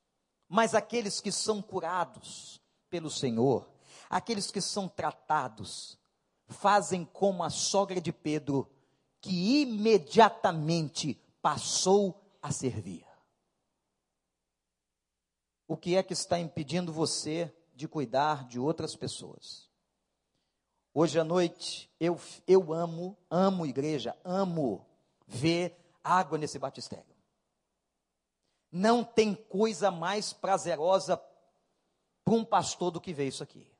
[0.48, 2.58] Mas aqueles que são curados
[2.88, 3.69] pelo Senhor,
[4.10, 5.96] Aqueles que são tratados
[6.48, 8.68] fazem como a sogra de Pedro,
[9.20, 13.06] que imediatamente passou a servir.
[15.68, 19.70] O que é que está impedindo você de cuidar de outras pessoas?
[20.92, 22.18] Hoje à noite, eu,
[22.48, 24.84] eu amo, amo igreja, amo
[25.24, 27.14] ver água nesse batistério.
[28.72, 31.16] Não tem coisa mais prazerosa
[32.24, 33.70] para um pastor do que ver isso aqui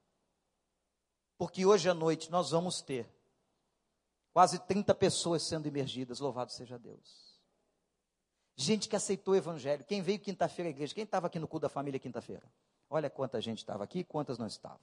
[1.40, 3.09] porque hoje à noite nós vamos ter
[4.31, 7.40] quase 30 pessoas sendo imergidas, louvado seja Deus.
[8.55, 9.83] Gente que aceitou o evangelho.
[9.83, 10.94] Quem veio quinta-feira à igreja?
[10.94, 12.42] Quem estava aqui no culto da família quinta-feira?
[12.90, 14.83] Olha quanta gente estava aqui, quantas não estavam.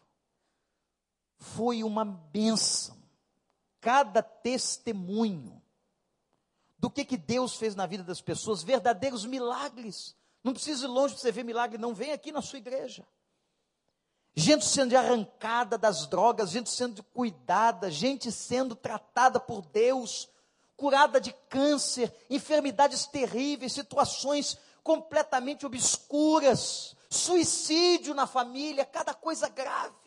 [1.37, 2.97] Foi uma benção.
[3.79, 5.61] Cada testemunho
[6.79, 10.15] do que, que Deus fez na vida das pessoas, verdadeiros milagres.
[10.43, 11.93] Não precisa ir longe para você ver milagre, não.
[11.93, 13.05] Vem aqui na sua igreja
[14.39, 20.29] gente sendo arrancada das drogas, gente sendo cuidada, gente sendo tratada por Deus,
[20.75, 30.06] curada de câncer, enfermidades terríveis, situações completamente obscuras, suicídio na família, cada coisa grave.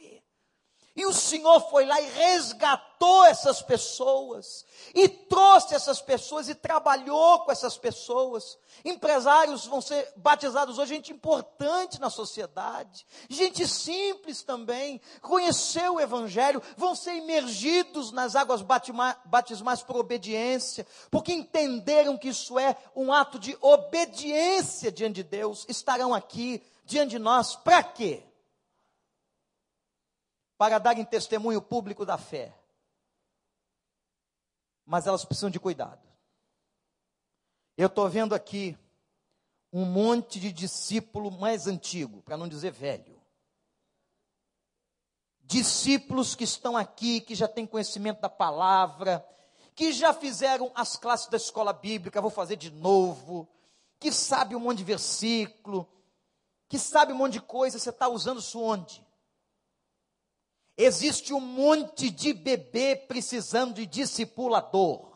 [0.97, 7.41] E o Senhor foi lá e resgatou essas pessoas, e trouxe essas pessoas e trabalhou
[7.41, 8.59] com essas pessoas.
[8.85, 16.61] Empresários vão ser batizados hoje, gente importante na sociedade, gente simples também, conheceu o Evangelho,
[16.77, 23.39] vão ser imergidos nas águas batismais por obediência, porque entenderam que isso é um ato
[23.39, 28.25] de obediência diante de Deus, estarão aqui diante de nós, para quê?
[30.61, 32.55] Para darem testemunho público da fé.
[34.85, 36.07] Mas elas precisam de cuidado.
[37.79, 38.77] Eu estou vendo aqui
[39.73, 43.19] um monte de discípulo mais antigo, para não dizer velho.
[45.41, 49.27] Discípulos que estão aqui, que já têm conhecimento da palavra,
[49.75, 53.49] que já fizeram as classes da escola bíblica, vou fazer de novo,
[53.99, 55.89] que sabe um monte de versículo,
[56.69, 59.03] que sabe um monte de coisa, você está usando isso onde?
[60.83, 65.11] Existe um monte de bebê precisando de discipulador.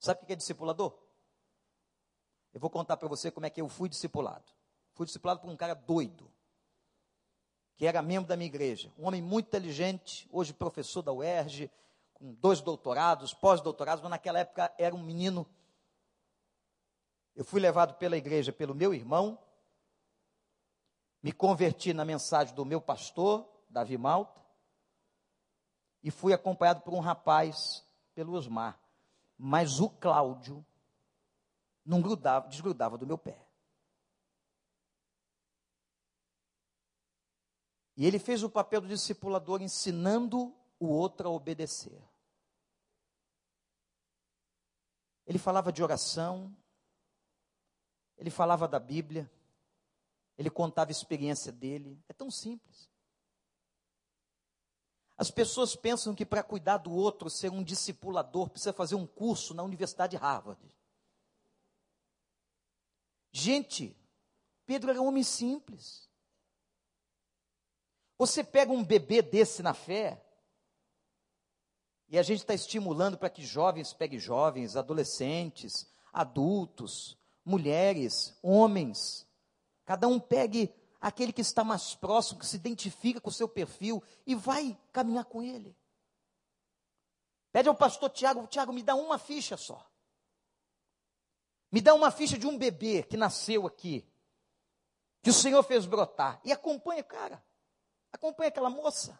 [0.00, 0.92] Sabe o que é discipulador?
[2.52, 4.44] Eu vou contar para você como é que eu fui discipulado.
[4.92, 6.28] Fui discipulado por um cara doido,
[7.76, 8.92] que era membro da minha igreja.
[8.98, 11.70] Um homem muito inteligente, hoje professor da UERJ,
[12.12, 15.46] com dois doutorados, pós-doutorados, mas naquela época era um menino.
[17.36, 19.38] Eu fui levado pela igreja pelo meu irmão,
[21.22, 24.40] me converti na mensagem do meu pastor, Davi Malta,
[26.02, 28.80] e fui acompanhado por um rapaz, pelo Osmar.
[29.36, 30.64] Mas o Cláudio
[31.84, 33.46] não grudava, desgrudava do meu pé.
[37.96, 42.02] E ele fez o papel do discipulador ensinando o outro a obedecer.
[45.26, 46.54] Ele falava de oração,
[48.16, 49.30] ele falava da Bíblia,
[50.38, 52.00] ele contava a experiência dele.
[52.08, 52.90] É tão simples.
[55.16, 59.54] As pessoas pensam que para cuidar do outro, ser um discipulador, precisa fazer um curso
[59.54, 60.60] na Universidade de Harvard.
[63.32, 63.96] Gente,
[64.66, 66.08] Pedro era um homem simples.
[68.18, 70.22] Você pega um bebê desse na fé,
[72.08, 79.26] e a gente está estimulando para que jovens peguem jovens, adolescentes, adultos, mulheres, homens,
[79.84, 80.72] cada um pegue
[81.06, 85.24] aquele que está mais próximo, que se identifica com o seu perfil e vai caminhar
[85.24, 85.76] com ele.
[87.52, 89.88] Pede ao pastor Tiago, Tiago, me dá uma ficha só.
[91.70, 94.04] Me dá uma ficha de um bebê que nasceu aqui,
[95.22, 96.40] que o Senhor fez brotar.
[96.44, 97.40] E acompanha, cara.
[98.12, 99.16] Acompanha aquela moça.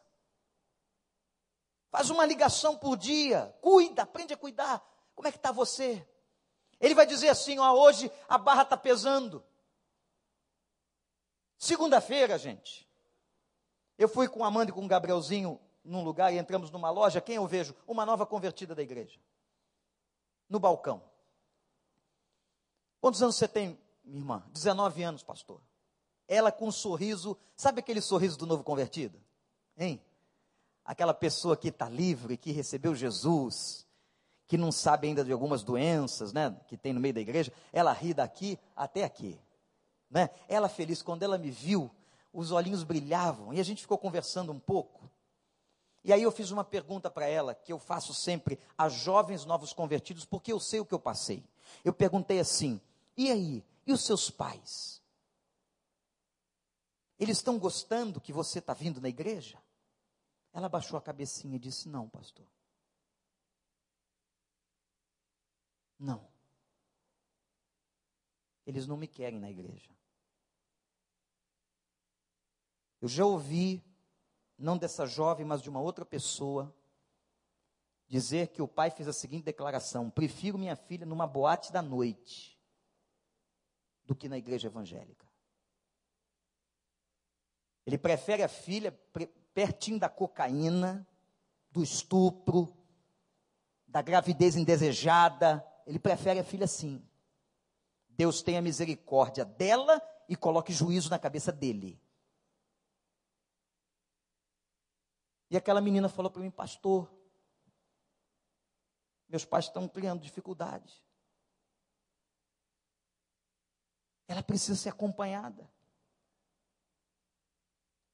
[1.89, 3.57] Faz uma ligação por dia.
[3.61, 4.85] Cuida, aprende a cuidar.
[5.15, 6.05] Como é que está você?
[6.81, 9.45] Ele vai dizer assim: ó, hoje a barra está pesando.
[11.59, 12.87] Segunda-feira, gente,
[13.99, 17.21] eu fui com a Amanda e com o Gabrielzinho num lugar e entramos numa loja.
[17.21, 17.75] Quem eu vejo?
[17.87, 19.19] Uma nova convertida da igreja.
[20.49, 21.03] No balcão.
[23.01, 24.43] Quantos anos você tem, minha irmã?
[24.53, 25.61] 19 anos, pastor.
[26.29, 29.21] Ela com um sorriso, sabe aquele sorriso do novo convertido?
[29.77, 30.03] Hein?
[30.85, 33.87] Aquela pessoa que está livre, que recebeu Jesus,
[34.47, 37.93] que não sabe ainda de algumas doenças, né, que tem no meio da igreja, ela
[37.93, 39.39] ri daqui até aqui.
[40.11, 40.31] Né?
[40.49, 41.91] Ela feliz, quando ela me viu,
[42.33, 45.11] os olhinhos brilhavam e a gente ficou conversando um pouco.
[46.05, 49.73] E aí eu fiz uma pergunta para ela, que eu faço sempre a jovens novos
[49.73, 51.43] convertidos, porque eu sei o que eu passei.
[51.85, 52.81] Eu perguntei assim:
[53.17, 53.65] e aí?
[53.85, 55.03] E os seus pais?
[57.19, 59.61] Eles estão gostando que você está vindo na igreja?
[60.53, 62.47] Ela baixou a cabecinha e disse: Não, pastor.
[65.99, 66.29] Não.
[68.67, 69.96] Eles não me querem na igreja.
[73.07, 73.85] Eu já ouvi,
[74.59, 76.75] não dessa jovem, mas de uma outra pessoa,
[78.09, 82.61] dizer que o pai fez a seguinte declaração: prefiro minha filha numa boate da noite
[84.05, 85.25] do que na igreja evangélica.
[87.87, 88.91] Ele prefere a filha
[89.55, 91.07] pertinho da cocaína,
[91.71, 92.77] do estupro,
[93.87, 95.65] da gravidez indesejada.
[95.87, 97.01] Ele prefere a filha assim.
[98.09, 102.05] Deus tenha misericórdia dela e coloque juízo na cabeça dele.
[105.51, 107.11] E aquela menina falou para mim, pastor,
[109.29, 111.03] meus pais estão criando dificuldade.
[114.29, 115.71] Ela precisa ser acompanhada.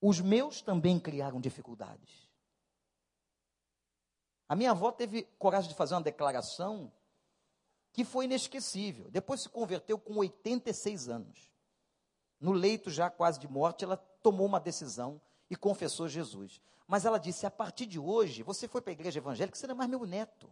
[0.00, 2.28] Os meus também criaram dificuldades.
[4.48, 6.92] A minha avó teve coragem de fazer uma declaração
[7.92, 9.10] que foi inesquecível.
[9.10, 11.50] Depois se converteu com 86 anos.
[12.40, 15.20] No leito já quase de morte, ela tomou uma decisão
[15.52, 16.62] e confessou Jesus.
[16.86, 19.74] Mas ela disse: a partir de hoje, você foi para a igreja evangélica, você não
[19.74, 20.50] é mais meu neto.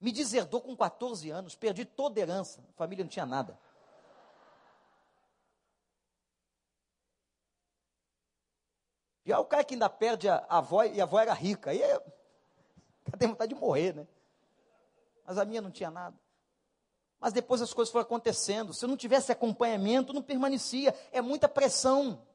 [0.00, 3.58] Me deserdou com 14 anos, perdi toda a herança, a família não tinha nada.
[9.24, 11.70] E aí o cara que ainda perde a, avó, e a avó era rica.
[11.70, 11.98] Aí é,
[13.18, 14.06] tem vontade de morrer, né?
[15.24, 16.16] Mas a minha não tinha nada.
[17.18, 18.74] Mas depois as coisas foram acontecendo.
[18.74, 20.94] Se eu não tivesse acompanhamento, não permanecia.
[21.10, 22.26] É muita pressão.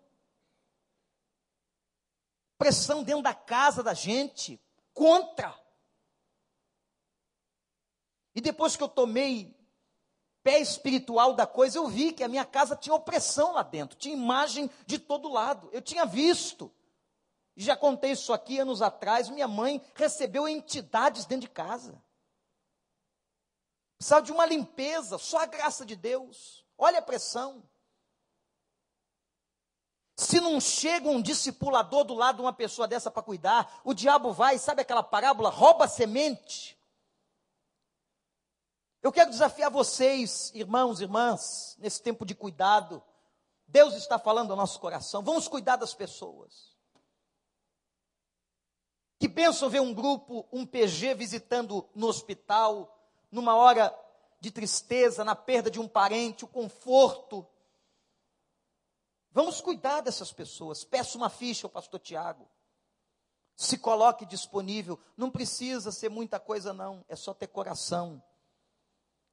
[2.58, 4.60] Pressão dentro da casa da gente,
[4.94, 5.58] contra.
[8.36, 9.56] E depois que eu tomei
[10.44, 14.16] pé espiritual da coisa, eu vi que a minha casa tinha opressão lá dentro, tinha
[14.16, 15.70] imagem de todo lado.
[15.72, 16.72] Eu tinha visto.
[17.56, 19.30] Já contei isso aqui anos atrás.
[19.30, 22.02] Minha mãe recebeu entidades dentro de casa.
[24.02, 26.66] Precisava de uma limpeza, só a graça de Deus.
[26.76, 27.62] Olha a pressão.
[30.16, 34.34] Se não chega um discipulador do lado de uma pessoa dessa para cuidar, o diabo
[34.34, 35.52] vai, sabe aquela parábola?
[35.52, 36.76] Rouba semente.
[39.04, 43.04] Eu quero desafiar vocês, irmãos irmãs, nesse tempo de cuidado.
[43.68, 45.22] Deus está falando ao nosso coração.
[45.22, 46.76] Vamos cuidar das pessoas.
[49.20, 52.98] Que pensam ver um grupo, um PG visitando no hospital,
[53.32, 53.96] numa hora
[54.40, 57.48] de tristeza, na perda de um parente, o conforto.
[59.32, 60.84] Vamos cuidar dessas pessoas.
[60.84, 62.48] Peço uma ficha ao pastor Tiago.
[63.56, 65.00] Se coloque disponível.
[65.16, 67.06] Não precisa ser muita coisa, não.
[67.08, 68.22] É só ter coração.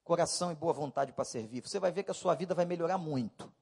[0.04, 1.66] Coração e boa vontade para servir.
[1.66, 3.52] Você vai ver que a sua vida vai melhorar muito.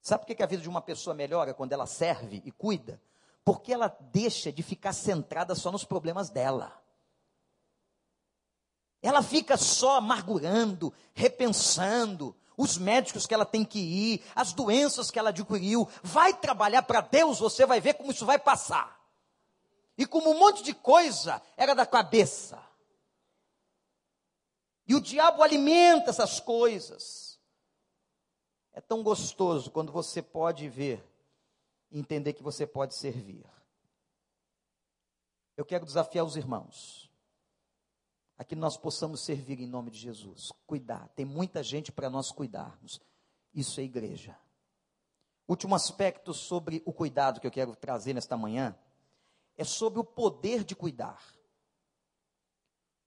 [0.00, 3.00] Sabe por que a vida de uma pessoa melhora quando ela serve e cuida?
[3.44, 6.80] Porque ela deixa de ficar centrada só nos problemas dela.
[9.02, 15.18] Ela fica só amargurando, repensando, os médicos que ela tem que ir, as doenças que
[15.18, 15.88] ela adquiriu.
[16.02, 18.98] Vai trabalhar para Deus, você vai ver como isso vai passar.
[19.98, 22.62] E como um monte de coisa era da cabeça.
[24.88, 27.38] E o diabo alimenta essas coisas.
[28.72, 31.04] É tão gostoso quando você pode ver
[31.90, 33.44] e entender que você pode servir.
[35.56, 37.05] Eu quero desafiar os irmãos
[38.38, 40.52] a que nós possamos servir em nome de Jesus.
[40.66, 41.08] Cuidar.
[41.14, 43.00] Tem muita gente para nós cuidarmos.
[43.54, 44.36] Isso é igreja.
[45.48, 48.76] Último aspecto sobre o cuidado que eu quero trazer nesta manhã
[49.56, 51.22] é sobre o poder de cuidar.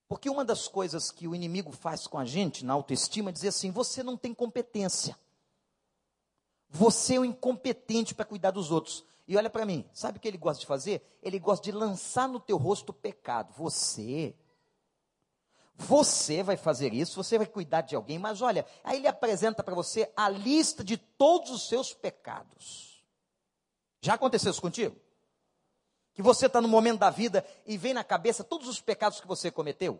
[0.08, 3.48] Porque uma das coisas que o inimigo faz com a gente na autoestima é dizer
[3.48, 5.16] assim: você não tem competência.
[6.68, 9.04] Você é o incompetente para cuidar dos outros.
[9.28, 11.02] E olha para mim, sabe o que ele gosta de fazer?
[11.22, 13.52] Ele gosta de lançar no teu rosto o pecado.
[13.56, 14.34] Você
[15.80, 19.74] você vai fazer isso, você vai cuidar de alguém, mas olha, aí ele apresenta para
[19.74, 23.02] você a lista de todos os seus pecados.
[24.02, 24.94] Já aconteceu isso contigo?
[26.14, 29.26] Que você está no momento da vida e vem na cabeça todos os pecados que
[29.26, 29.98] você cometeu?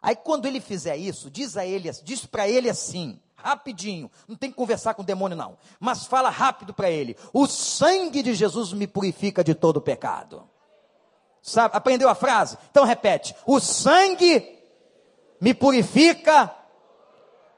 [0.00, 4.50] Aí quando ele fizer isso, diz a ele, diz para ele assim, rapidinho, não tem
[4.50, 8.72] que conversar com o demônio não, mas fala rápido para ele: "O sangue de Jesus
[8.72, 10.48] me purifica de todo pecado".
[11.42, 11.76] Sabe?
[11.76, 12.56] Aprendeu a frase?
[12.70, 14.57] Então repete: "O sangue
[15.40, 16.54] me purifica.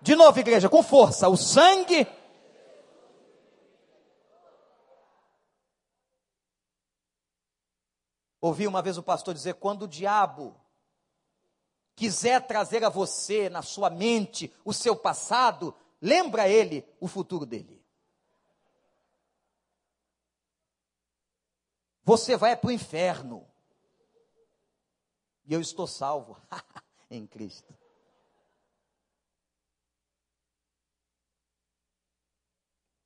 [0.00, 1.28] De novo, igreja, com força.
[1.28, 2.06] O sangue.
[8.40, 10.58] Ouvi uma vez o pastor dizer: quando o diabo
[11.94, 17.84] quiser trazer a você, na sua mente, o seu passado, lembra ele o futuro dele.
[22.02, 23.46] Você vai para o inferno.
[25.44, 26.40] E eu estou salvo.
[27.10, 27.74] em Cristo.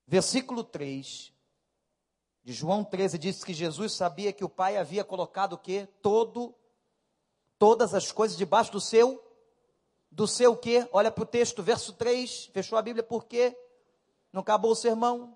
[0.06, 1.32] Versículo 3
[2.44, 5.88] de João 13 diz que Jesus sabia que o Pai havia colocado o quê?
[6.02, 6.54] Todo,
[7.58, 9.20] todas as coisas debaixo do seu,
[10.10, 10.86] do seu quê?
[10.92, 13.58] Olha para o texto, verso 3, fechou a Bíblia por quê?
[14.30, 15.34] Não acabou o sermão?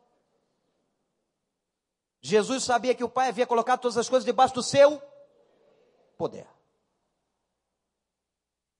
[2.20, 5.00] Jesus sabia que o Pai havia colocado todas as coisas debaixo do seu
[6.18, 6.46] poder.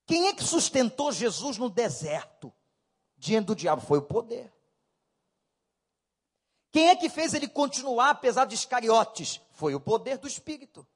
[0.09, 2.51] Quem é que sustentou Jesus no deserto?
[3.15, 4.51] Diante do diabo foi o poder.
[6.71, 9.39] Quem é que fez ele continuar apesar de Iscariotes?
[9.53, 10.87] Foi o poder do Espírito.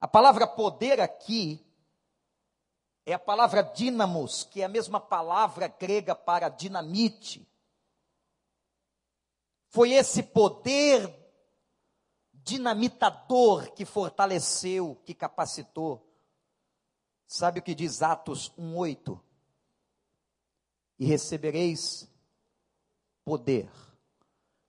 [0.00, 1.64] A palavra poder aqui
[3.06, 7.48] é a palavra dínamos, que é a mesma palavra grega para dinamite.
[9.68, 11.14] Foi esse poder
[12.32, 16.07] dinamitador que fortaleceu, que capacitou
[17.28, 19.20] Sabe o que diz Atos 1:8?
[20.98, 22.08] E recebereis
[23.22, 23.70] poder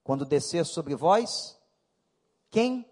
[0.03, 1.57] quando descer sobre vós
[2.51, 2.86] quem?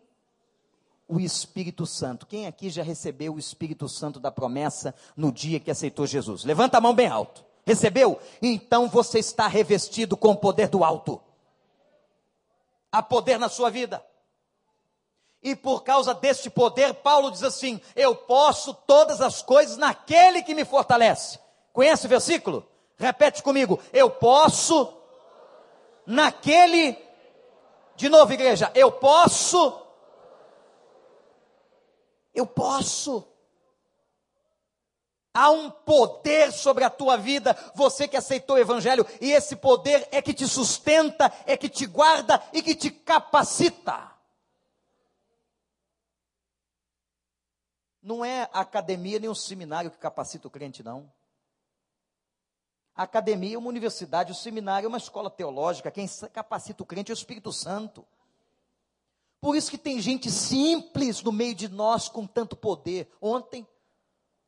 [1.07, 2.26] O Espírito Santo.
[2.26, 6.43] Quem aqui já recebeu o Espírito Santo da promessa no dia que aceitou Jesus?
[6.43, 7.45] Levanta a mão bem alto.
[7.65, 8.20] Recebeu?
[8.41, 11.22] Então você está revestido com o poder do alto.
[12.91, 14.05] Há poder na sua vida.
[15.41, 20.55] E por causa deste poder, Paulo diz assim: Eu posso todas as coisas naquele que
[20.55, 21.39] me fortalece.
[21.71, 22.67] Conhece o versículo?
[22.97, 24.93] Repete comigo: Eu posso
[26.05, 26.97] naquele.
[27.95, 29.79] De novo, igreja, eu posso.
[32.33, 33.27] Eu posso.
[35.33, 40.07] Há um poder sobre a tua vida, você que aceitou o Evangelho, e esse poder
[40.11, 44.16] é que te sustenta, é que te guarda e que te capacita.
[48.08, 51.12] Não é academia nem um seminário que capacita o crente, não.
[52.95, 55.91] A academia é uma universidade, o seminário é uma escola teológica.
[55.91, 58.08] Quem capacita o crente é o Espírito Santo.
[59.41, 63.12] Por isso que tem gente simples no meio de nós com tanto poder.
[63.20, 63.68] Ontem,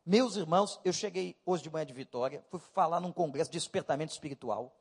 [0.06, 4.14] meus irmãos, eu cheguei hoje de manhã de Vitória, fui falar num congresso de despertamento
[4.14, 4.74] espiritual.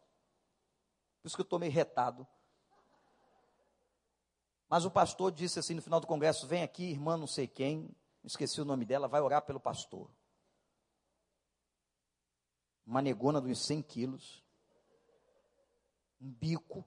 [1.21, 2.25] Por isso que eu estou meio retado.
[4.69, 7.93] Mas o pastor disse assim no final do congresso: vem aqui, irmã, não sei quem,
[8.27, 10.11] esqueci o nome dela, vai orar pelo pastor.
[12.85, 14.45] Uma negona dos 100 quilos,
[16.21, 16.85] um bico.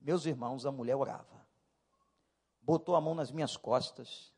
[0.00, 1.46] Meus irmãos, a mulher orava.
[2.60, 4.34] botou a mão nas minhas costas.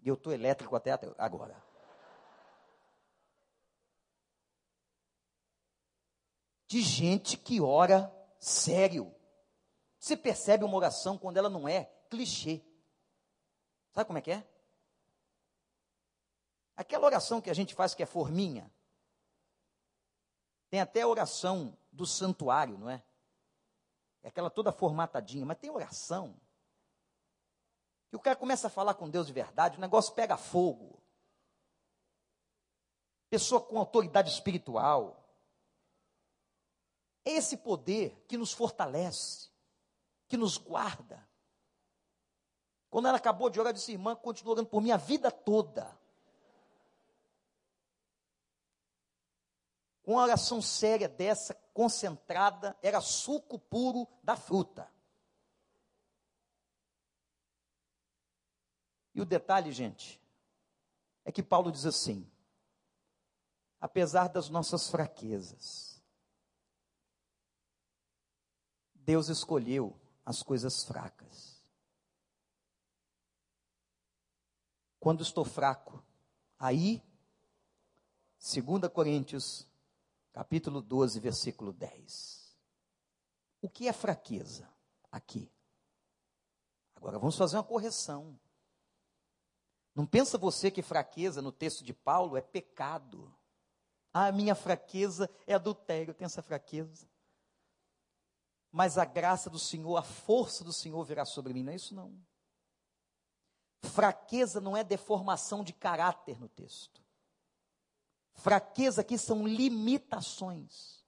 [0.00, 1.62] E eu estou elétrico até agora.
[6.66, 9.14] De gente que ora sério.
[9.98, 12.62] Você percebe uma oração quando ela não é clichê.
[13.98, 14.46] Sabe como é que é?
[16.76, 18.72] Aquela oração que a gente faz que é forminha.
[20.70, 23.02] Tem até oração do santuário, não é?
[24.22, 26.40] É aquela toda formatadinha, mas tem oração.
[28.08, 31.02] Que o cara começa a falar com Deus de verdade, o negócio pega fogo.
[33.28, 35.28] Pessoa com autoridade espiritual.
[37.24, 39.50] É esse poder que nos fortalece,
[40.28, 41.27] que nos guarda.
[42.90, 45.96] Quando ela acabou de orar, eu disse, irmã, continua orando por mim a vida toda.
[50.04, 54.90] Uma oração séria dessa, concentrada, era suco puro da fruta.
[59.14, 60.18] E o detalhe, gente,
[61.24, 62.26] é que Paulo diz assim:
[63.80, 66.02] apesar das nossas fraquezas,
[68.94, 71.57] Deus escolheu as coisas fracas.
[75.00, 76.02] Quando estou fraco,
[76.58, 77.02] aí,
[78.38, 79.66] 2 Coríntios
[80.32, 82.56] capítulo 12, versículo 10.
[83.60, 84.68] O que é fraqueza
[85.10, 85.50] aqui?
[86.94, 88.38] Agora vamos fazer uma correção.
[89.94, 93.34] Não pensa você que fraqueza no texto de Paulo é pecado.
[94.12, 97.08] Ah, a minha fraqueza é adultério, eu tenho essa fraqueza.
[98.70, 101.64] Mas a graça do Senhor, a força do Senhor virá sobre mim.
[101.64, 102.16] Não é isso não.
[103.82, 107.00] Fraqueza não é deformação de caráter no texto.
[108.34, 110.98] Fraqueza aqui são limitações.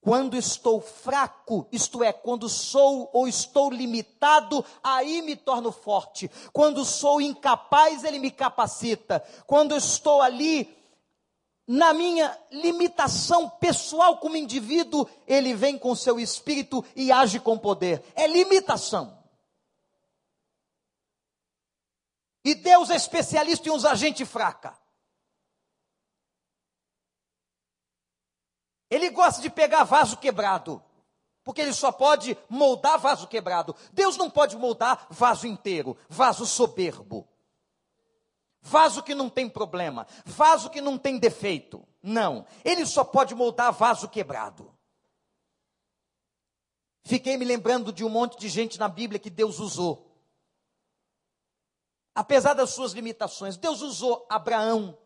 [0.00, 6.30] Quando estou fraco, isto é, quando sou ou estou limitado, aí me torno forte.
[6.52, 9.24] Quando sou incapaz, ele me capacita.
[9.46, 10.76] Quando estou ali
[11.66, 18.04] na minha limitação pessoal como indivíduo, ele vem com seu espírito e age com poder.
[18.14, 19.23] É limitação.
[22.44, 24.78] E Deus é especialista em usar gente fraca.
[28.90, 30.82] Ele gosta de pegar vaso quebrado,
[31.42, 33.74] porque ele só pode moldar vaso quebrado.
[33.92, 37.26] Deus não pode moldar vaso inteiro, vaso soberbo.
[38.60, 41.86] Vaso que não tem problema, vaso que não tem defeito.
[42.02, 44.74] Não, ele só pode moldar vaso quebrado.
[47.02, 50.13] Fiquei me lembrando de um monte de gente na Bíblia que Deus usou
[52.14, 54.96] apesar das suas limitações, Deus usou Abraão.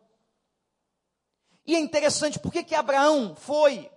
[1.65, 3.91] E é interessante, por que, que Abraão foi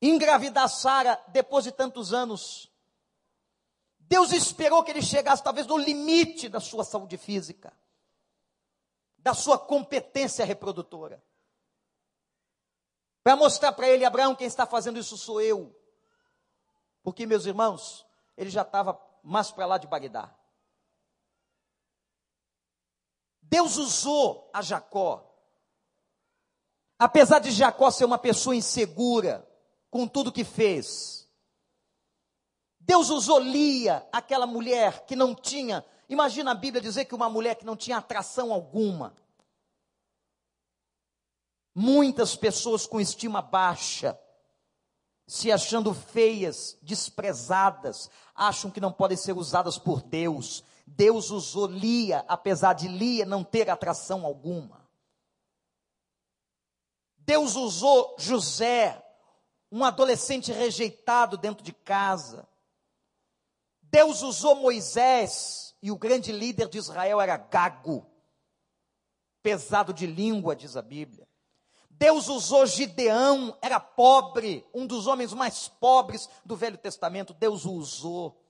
[0.00, 2.70] engravidar Sara depois de tantos anos?
[4.00, 7.72] Deus esperou que ele chegasse talvez no limite da sua saúde física,
[9.18, 11.22] da sua competência reprodutora.
[13.22, 15.74] Para mostrar para ele, Abraão, quem está fazendo isso sou eu.
[17.02, 18.06] Porque, meus irmãos,
[18.36, 20.34] ele já estava mais para lá de Bagdá.
[23.48, 25.24] Deus usou a Jacó.
[26.98, 29.48] Apesar de Jacó ser uma pessoa insegura
[29.90, 31.28] com tudo que fez,
[32.80, 37.54] Deus usou Lia, aquela mulher que não tinha, imagina a Bíblia dizer que uma mulher
[37.54, 39.14] que não tinha atração alguma.
[41.74, 44.18] Muitas pessoas com estima baixa,
[45.26, 50.64] se achando feias, desprezadas, acham que não podem ser usadas por Deus,
[50.96, 54.88] Deus usou Lia, apesar de Lia não ter atração alguma.
[57.18, 59.04] Deus usou José,
[59.70, 62.48] um adolescente rejeitado dentro de casa.
[63.82, 68.06] Deus usou Moisés, e o grande líder de Israel era gago,
[69.42, 71.28] pesado de língua, diz a Bíblia.
[71.90, 77.34] Deus usou Gideão, era pobre, um dos homens mais pobres do Velho Testamento.
[77.34, 78.40] Deus o usou.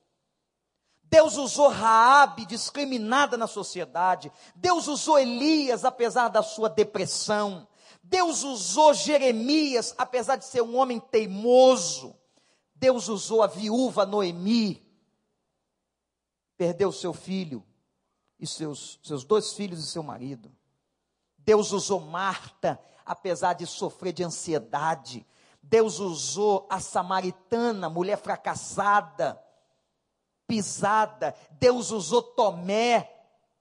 [1.10, 4.30] Deus usou Raabe, discriminada na sociedade.
[4.54, 7.66] Deus usou Elias, apesar da sua depressão.
[8.02, 12.14] Deus usou Jeremias, apesar de ser um homem teimoso.
[12.74, 14.86] Deus usou a viúva Noemi.
[16.58, 17.64] Perdeu seu filho
[18.38, 20.54] e seus, seus dois filhos e seu marido.
[21.38, 25.26] Deus usou Marta, apesar de sofrer de ansiedade.
[25.62, 29.42] Deus usou a samaritana, mulher fracassada
[30.48, 31.34] pisada.
[31.60, 33.08] Deus usou Tomé,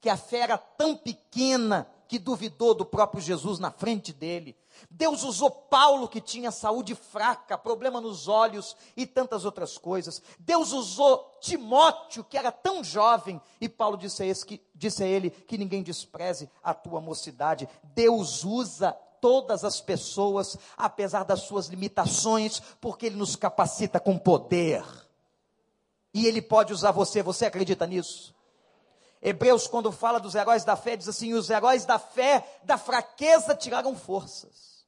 [0.02, 4.56] que a fé era tão pequena que duvidou do próprio Jesus na frente dele.
[4.90, 10.22] Deus usou Paulo, que tinha saúde fraca, problema nos olhos e tantas outras coisas.
[10.40, 15.08] Deus usou Timóteo, que era tão jovem, e Paulo disse a, esse, que, disse a
[15.08, 17.68] ele que ninguém despreze a tua mocidade.
[17.84, 24.86] Deus usa todas as pessoas, apesar das suas limitações, porque Ele nos capacita com poder.
[26.18, 28.34] E Ele pode usar você, você acredita nisso?
[29.22, 33.54] Hebreus, quando fala dos heróis da fé, diz assim: os heróis da fé, da fraqueza,
[33.54, 34.84] tiraram forças.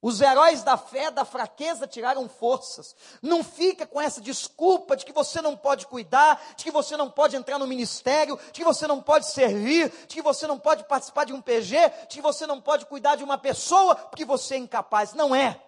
[0.00, 2.96] Os heróis da fé, da fraqueza, tiraram forças.
[3.20, 7.10] Não fica com essa desculpa de que você não pode cuidar, de que você não
[7.10, 10.84] pode entrar no ministério, de que você não pode servir, de que você não pode
[10.84, 11.76] participar de um PG,
[12.08, 15.12] de que você não pode cuidar de uma pessoa, porque você é incapaz.
[15.12, 15.60] Não é.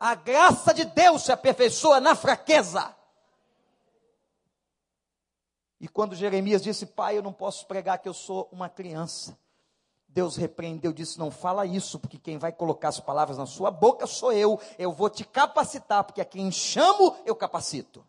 [0.00, 2.96] A graça de Deus se aperfeiçoa na fraqueza.
[5.78, 9.38] E quando Jeremias disse, pai, eu não posso pregar que eu sou uma criança.
[10.12, 14.08] Deus repreendeu, disse: Não fala isso, porque quem vai colocar as palavras na sua boca
[14.08, 14.60] sou eu.
[14.76, 18.04] Eu vou te capacitar, porque a quem chamo, eu capacito.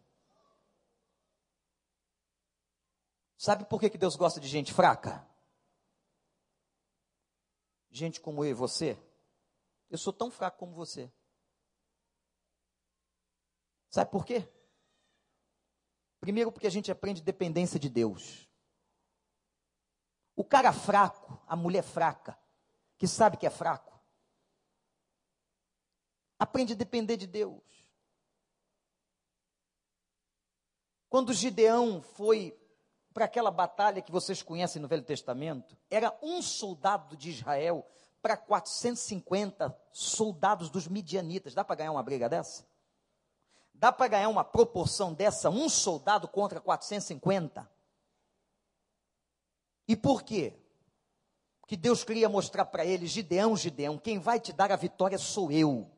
[3.37, 5.27] Sabe por que, que Deus gosta de gente fraca?
[7.91, 8.97] Gente como eu e você.
[9.89, 11.11] Eu sou tão fraco como você.
[13.91, 14.47] Sabe por quê?
[16.21, 18.47] Primeiro, porque a gente aprende dependência de Deus.
[20.33, 22.39] O cara fraco, a mulher fraca,
[22.97, 23.99] que sabe que é fraco,
[26.39, 27.61] aprende a depender de Deus.
[31.09, 32.57] Quando Gideão foi
[33.13, 37.85] para aquela batalha que vocês conhecem no Velho Testamento, era um soldado de Israel
[38.21, 41.53] para 450 soldados dos midianitas.
[41.53, 42.70] Dá para ganhar uma briga dessa?
[43.81, 47.67] Dá para ganhar uma proporção dessa, um soldado contra 450?
[49.87, 50.53] E por quê?
[51.65, 55.51] Que Deus queria mostrar para ele, Gideão, Gideão, quem vai te dar a vitória sou
[55.51, 55.89] eu.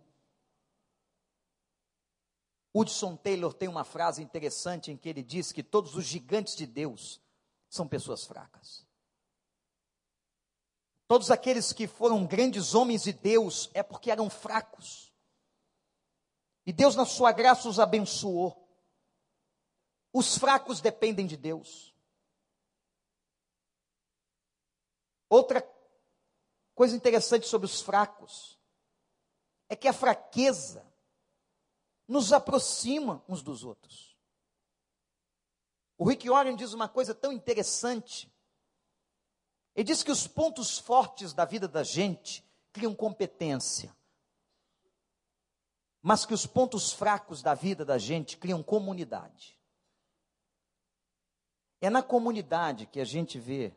[2.74, 6.66] Hudson Taylor tem uma frase interessante em que ele diz que todos os gigantes de
[6.66, 7.20] Deus
[7.70, 8.88] são pessoas fracas.
[11.06, 15.03] Todos aqueles que foram grandes homens de Deus é porque eram fracos.
[16.66, 18.60] E Deus, na sua graça, os abençoou.
[20.14, 21.94] Os fracos dependem de Deus.
[25.28, 25.68] Outra
[26.76, 28.60] coisa interessante sobre os fracos
[29.68, 30.86] é que a fraqueza
[32.08, 34.16] nos aproxima uns dos outros.
[35.98, 38.32] O Rick Warren diz uma coisa tão interessante.
[39.76, 43.96] Ele diz que os pontos fortes da vida da gente criam competência,
[46.06, 49.58] mas que os pontos fracos da vida da gente criam comunidade.
[51.80, 53.74] É na comunidade que a gente vê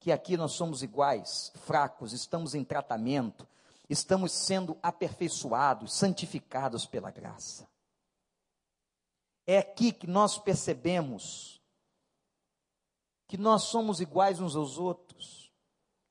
[0.00, 3.46] que aqui nós somos iguais, fracos, estamos em tratamento,
[3.88, 7.68] estamos sendo aperfeiçoados, santificados pela graça.
[9.46, 11.62] É aqui que nós percebemos
[13.28, 15.52] que nós somos iguais uns aos outros,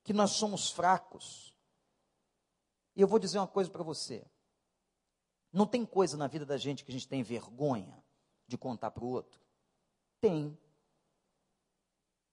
[0.01, 1.53] que nós somos fracos.
[2.95, 4.25] E eu vou dizer uma coisa para você.
[5.53, 8.03] Não tem coisa na vida da gente que a gente tem vergonha
[8.47, 9.39] de contar para o outro?
[10.19, 10.57] Tem.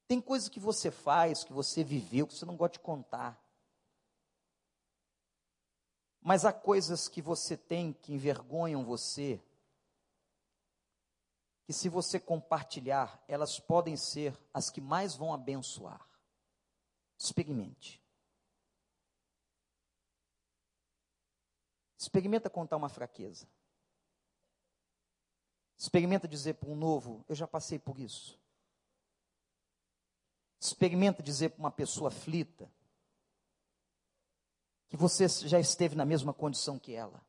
[0.09, 3.39] Tem coisas que você faz, que você viveu, que você não gosta de contar.
[6.23, 9.39] Mas há coisas que você tem que envergonham você,
[11.65, 16.07] que se você compartilhar, elas podem ser as que mais vão abençoar.
[17.19, 18.00] Experimente.
[22.01, 23.47] Experimenta contar uma fraqueza.
[25.77, 28.41] Experimenta dizer para um novo: Eu já passei por isso.
[30.59, 32.73] Experimenta dizer para uma pessoa aflita
[34.89, 37.23] que você já esteve na mesma condição que ela.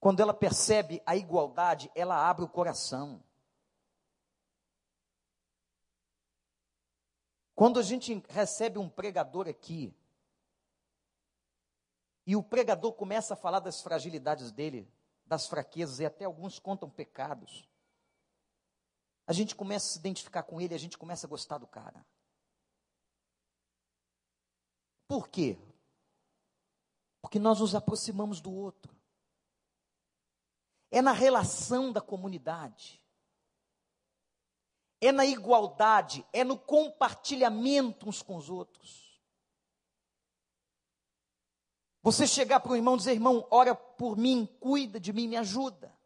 [0.00, 3.22] Quando ela percebe a igualdade, ela abre o coração.
[7.54, 9.94] Quando a gente recebe um pregador aqui,
[12.28, 14.88] e o pregador começa a falar das fragilidades dele,
[15.26, 17.68] das fraquezas, e até alguns contam pecados
[19.28, 22.02] a gente começa a se identificar com ele, a gente começa a gostar do cara.
[25.06, 25.58] Por quê?
[27.20, 28.96] Porque nós nos aproximamos do outro.
[30.90, 33.04] É na relação da comunidade.
[34.98, 39.07] É na igualdade, é no compartilhamento uns com os outros.
[42.02, 45.36] Você chegar para o irmão e dizer, irmão, ora por mim, cuida de mim, me
[45.36, 45.96] ajuda.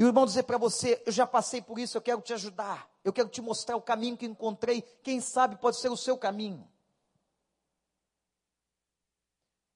[0.00, 2.90] E o irmão dizer para você: Eu já passei por isso, eu quero te ajudar.
[3.04, 4.80] Eu quero te mostrar o caminho que encontrei.
[5.02, 6.66] Quem sabe pode ser o seu caminho.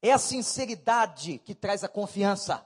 [0.01, 2.65] É a sinceridade que traz a confiança.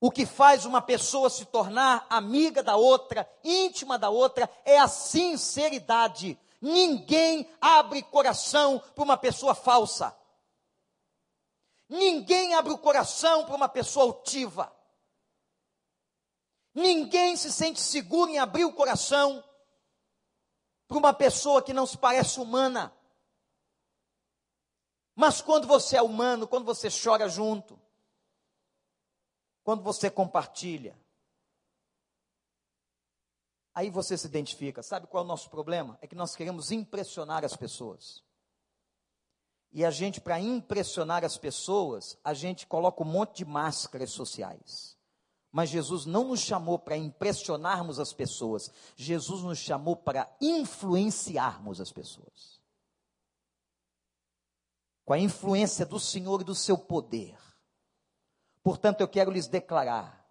[0.00, 4.86] O que faz uma pessoa se tornar amiga da outra, íntima da outra, é a
[4.86, 6.38] sinceridade.
[6.64, 10.18] Ninguém abre coração para uma pessoa falsa.
[11.86, 14.74] Ninguém abre o coração para uma pessoa altiva.
[16.72, 19.44] Ninguém se sente seguro em abrir o coração
[20.88, 22.96] para uma pessoa que não se parece humana.
[25.14, 27.78] Mas quando você é humano, quando você chora junto,
[29.62, 30.98] quando você compartilha,
[33.74, 34.82] aí você se identifica.
[34.82, 35.98] Sabe qual é o nosso problema?
[36.00, 38.22] É que nós queremos impressionar as pessoas.
[39.72, 44.96] E a gente, para impressionar as pessoas, a gente coloca um monte de máscaras sociais.
[45.50, 51.90] Mas Jesus não nos chamou para impressionarmos as pessoas, Jesus nos chamou para influenciarmos as
[51.90, 52.60] pessoas.
[55.04, 57.36] Com a influência do Senhor e do seu poder.
[58.62, 60.23] Portanto, eu quero lhes declarar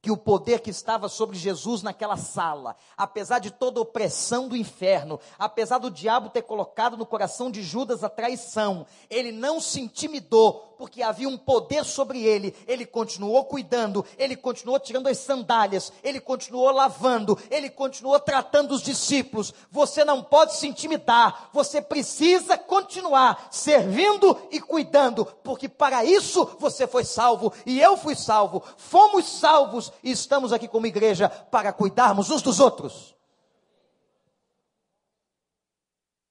[0.00, 4.56] que o poder que estava sobre Jesus naquela sala, apesar de toda a opressão do
[4.56, 9.80] inferno, apesar do diabo ter colocado no coração de Judas a traição, ele não se
[9.80, 12.54] intimidou, porque havia um poder sobre ele.
[12.68, 18.82] Ele continuou cuidando, ele continuou tirando as sandálias, ele continuou lavando, ele continuou tratando os
[18.82, 19.52] discípulos.
[19.72, 26.86] Você não pode se intimidar, você precisa continuar servindo e cuidando, porque para isso você
[26.86, 28.62] foi salvo e eu fui salvo.
[28.76, 33.16] Fomos salvos e estamos aqui como igreja para cuidarmos uns dos outros.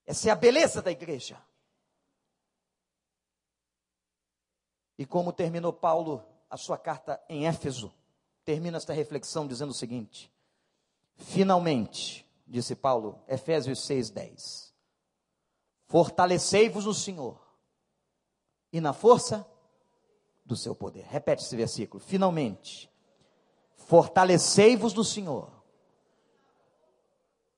[0.05, 1.41] Essa é a beleza da igreja.
[4.97, 7.93] E como terminou Paulo a sua carta em Éfeso,
[8.43, 10.31] termina esta reflexão dizendo o seguinte:
[11.17, 14.73] Finalmente, disse Paulo, Efésios 6:10.
[15.87, 17.39] Fortalecei-vos no Senhor
[18.71, 19.45] e na força
[20.45, 21.05] do seu poder.
[21.05, 22.01] Repete esse versículo.
[22.01, 22.89] Finalmente,
[23.87, 25.49] fortalecei-vos no Senhor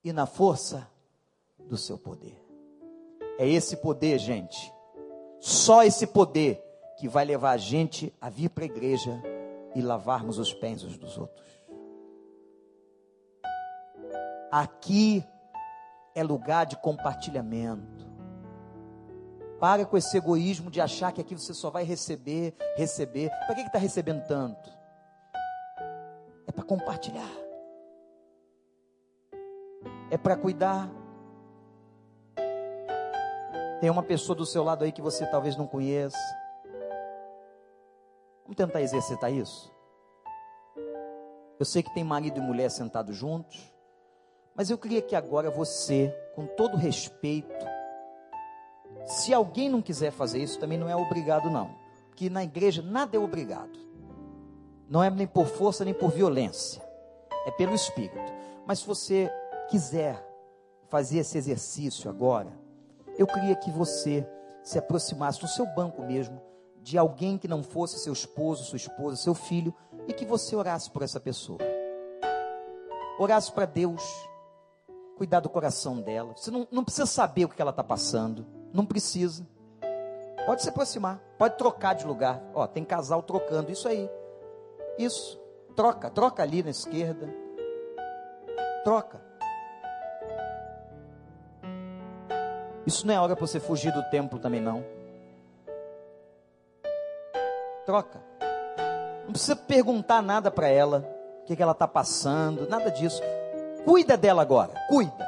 [0.04, 0.88] e na força
[1.58, 2.40] do seu poder.
[3.40, 4.72] É esse poder, gente.
[5.40, 6.64] Só esse poder
[7.00, 9.20] que vai levar a gente a vir para a igreja
[9.76, 11.50] e lavarmos os pés uns dos outros.
[14.52, 15.26] Aqui
[16.14, 18.08] é lugar de compartilhamento.
[19.60, 23.30] Para com esse egoísmo de achar que aqui você só vai receber, receber.
[23.48, 24.79] Para que está recebendo tanto?
[26.70, 27.30] Compartilhar.
[30.09, 30.89] É para cuidar.
[33.82, 36.17] Tem uma pessoa do seu lado aí que você talvez não conheça
[38.49, 39.72] Vamos tentar exercitar isso?
[41.59, 43.72] Eu sei que tem marido e mulher sentados juntos,
[44.55, 47.63] mas eu queria que agora você, com todo respeito,
[49.05, 51.76] se alguém não quiser fazer isso, também não é obrigado, não.
[52.15, 53.89] Que na igreja nada é obrigado.
[54.90, 56.82] Não é nem por força nem por violência.
[57.46, 58.34] É pelo Espírito.
[58.66, 59.32] Mas se você
[59.70, 60.26] quiser
[60.90, 62.52] fazer esse exercício agora,
[63.18, 64.28] eu queria que você
[64.64, 66.42] se aproximasse no seu banco mesmo
[66.82, 69.74] de alguém que não fosse seu esposo, sua esposa, seu filho,
[70.08, 71.60] e que você orasse por essa pessoa.
[73.20, 74.02] Orasse para Deus,
[75.16, 76.34] cuidar do coração dela.
[76.36, 79.46] Você não, não precisa saber o que ela está passando, não precisa.
[80.46, 82.42] Pode se aproximar, pode trocar de lugar.
[82.56, 84.10] Ó, tem casal trocando, isso aí.
[85.00, 85.41] Isso,
[85.76, 87.28] troca, troca ali na esquerda.
[88.84, 89.20] Troca.
[92.86, 95.00] Isso não é hora para você fugir do templo também não
[97.89, 98.22] troca.
[99.26, 101.04] Não precisa perguntar nada para ela,
[101.41, 103.20] o que, que ela está passando, nada disso.
[103.84, 105.28] Cuida dela agora, cuida.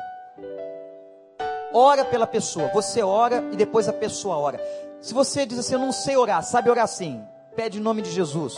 [1.74, 4.60] Ora pela pessoa, você ora e depois a pessoa ora.
[5.00, 7.26] Se você diz assim, eu não sei orar, sabe orar assim?
[7.56, 8.56] Pede em nome de Jesus.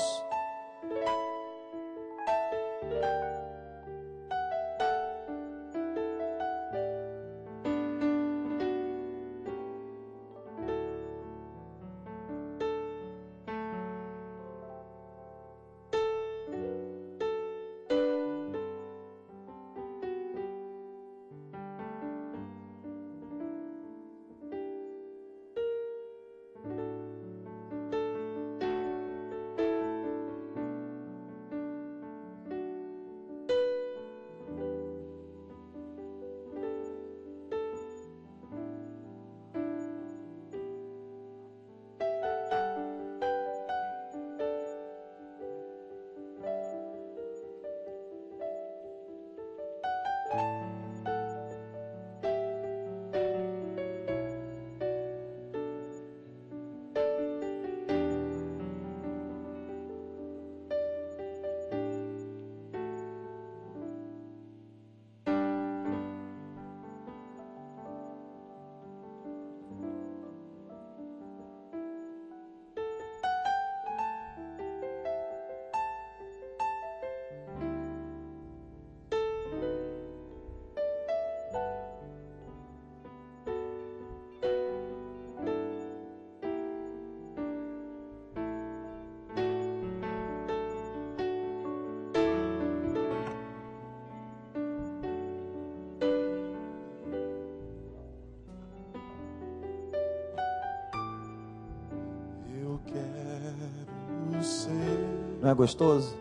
[105.53, 106.15] É gostoso?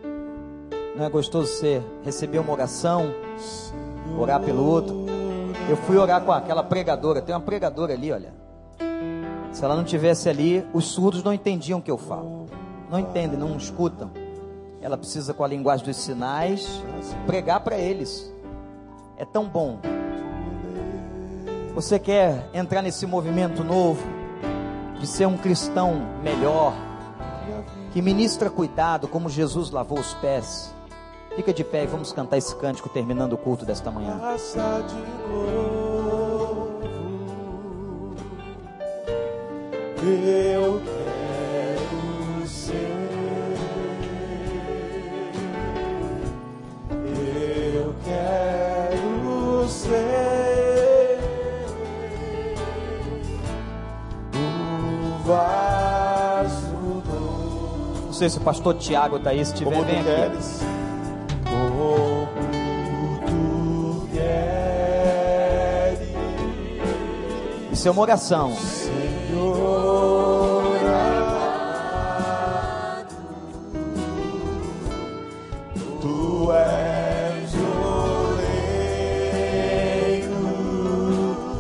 [0.95, 3.13] Não é gostoso você receber uma oração,
[4.19, 5.07] orar pelo outro?
[5.69, 8.35] Eu fui orar com aquela pregadora, tem uma pregadora ali, olha.
[9.53, 12.47] Se ela não tivesse ali, os surdos não entendiam o que eu falo.
[12.91, 14.11] Não entendem, não escutam.
[14.83, 16.83] Ela precisa, com a linguagem dos sinais,
[17.27, 18.31] pregar para eles.
[19.17, 19.79] É tão bom.
[21.75, 24.03] Você quer entrar nesse movimento novo
[25.01, 26.75] de ser um cristão melhor,
[27.93, 30.75] que ministra cuidado, como Jesus lavou os pés.
[31.37, 34.21] Fica de pé e vamos cantar esse cântico terminando o culto desta manhã.
[40.05, 40.92] Eu
[58.23, 60.05] sei se o pastor Tiago está aí, se tiver, Como vem aqui.
[60.05, 60.61] queres?
[61.51, 62.29] Como
[63.27, 65.99] tu queres,
[67.73, 68.53] Isso é uma oração.
[68.55, 69.83] Senhor
[70.77, 71.97] amado.
[76.01, 77.55] Tu és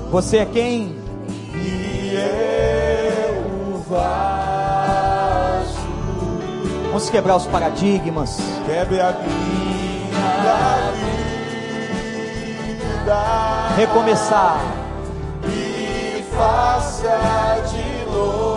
[0.07, 1.02] o Você é quem?
[6.93, 8.37] Vamos quebrar os paradigmas.
[8.67, 10.13] Quebre a minha
[12.93, 13.75] vida.
[13.79, 14.61] Recomeçar.
[15.49, 18.52] e faça de novo.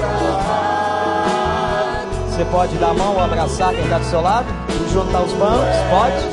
[0.03, 1.23] amado.
[2.29, 4.47] Você pode dar a mão abraçar quem está do seu lado?
[4.91, 5.77] Juntar os bancos?
[5.89, 6.32] Pode?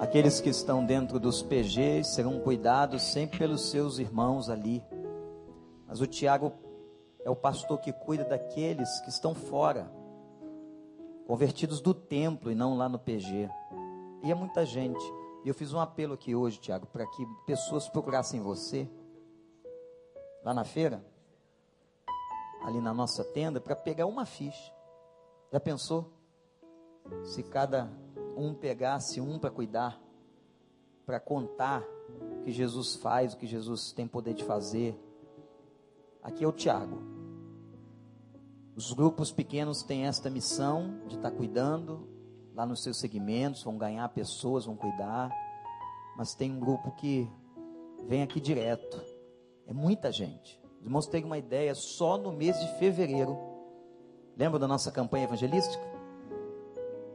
[0.00, 4.82] Aqueles que estão dentro dos PGs serão cuidados sempre pelos seus irmãos ali.
[5.88, 6.52] Mas o Tiago
[7.24, 9.90] é o pastor que cuida daqueles que estão fora,
[11.26, 13.48] convertidos do templo e não lá no PG.
[14.22, 15.04] E é muita gente.
[15.44, 18.88] E eu fiz um apelo aqui hoje, Tiago, para que pessoas procurassem você
[20.44, 21.04] lá na feira,
[22.64, 24.72] ali na nossa tenda, para pegar uma ficha.
[25.52, 26.10] Já pensou?
[27.22, 27.90] Se cada
[28.36, 30.00] um pegasse um para cuidar,
[31.04, 31.84] para contar
[32.40, 34.98] o que Jesus faz, o que Jesus tem poder de fazer.
[36.22, 37.02] Aqui é o Tiago.
[38.74, 42.08] Os grupos pequenos têm esta missão de estar cuidando
[42.54, 45.30] lá nos seus segmentos, vão ganhar pessoas, vão cuidar.
[46.16, 47.30] Mas tem um grupo que
[48.06, 49.00] vem aqui direto.
[49.66, 50.63] É muita gente.
[50.84, 53.38] Os irmãos uma ideia, só no mês de fevereiro.
[54.36, 55.82] Lembra da nossa campanha evangelística?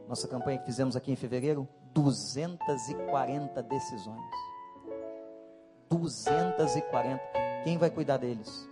[0.08, 1.68] Nossa campanha que fizemos aqui em fevereiro?
[1.94, 4.34] 240 decisões.
[5.88, 7.22] 240.
[7.62, 8.68] Quem vai cuidar deles?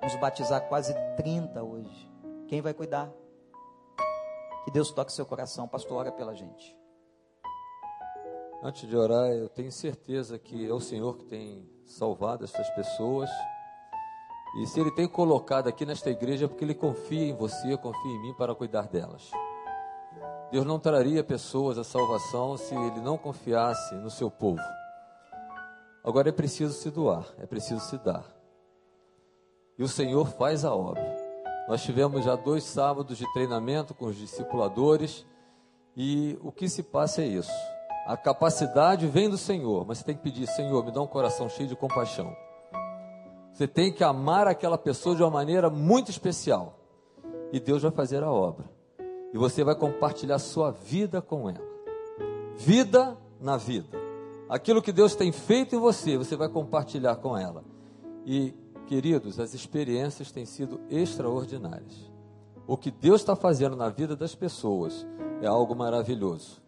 [0.00, 2.10] Vamos batizar quase 30 hoje.
[2.48, 3.08] Quem vai cuidar?
[4.64, 5.68] Que Deus toque seu coração.
[5.68, 6.76] Pastor, ora pela gente.
[8.64, 13.28] Antes de orar, eu tenho certeza que é o Senhor que tem salvado essas pessoas.
[14.58, 18.12] E se Ele tem colocado aqui nesta igreja, é porque Ele confia em você, confia
[18.12, 19.30] em mim para cuidar delas.
[20.50, 24.62] Deus não traria pessoas à salvação se Ele não confiasse no seu povo.
[26.02, 28.24] Agora é preciso se doar, é preciso se dar.
[29.78, 31.16] E o Senhor faz a obra.
[31.68, 35.24] Nós tivemos já dois sábados de treinamento com os discipuladores
[35.96, 37.52] e o que se passa é isso.
[38.06, 41.48] A capacidade vem do Senhor, mas você tem que pedir: Senhor, me dá um coração
[41.48, 42.34] cheio de compaixão.
[43.52, 46.78] Você tem que amar aquela pessoa de uma maneira muito especial.
[47.52, 48.64] E Deus vai fazer a obra.
[49.32, 51.68] E você vai compartilhar sua vida com ela.
[52.56, 53.98] Vida na vida.
[54.48, 57.62] Aquilo que Deus tem feito em você, você vai compartilhar com ela.
[58.26, 58.54] E,
[58.86, 62.10] queridos, as experiências têm sido extraordinárias.
[62.66, 65.06] O que Deus está fazendo na vida das pessoas
[65.40, 66.59] é algo maravilhoso.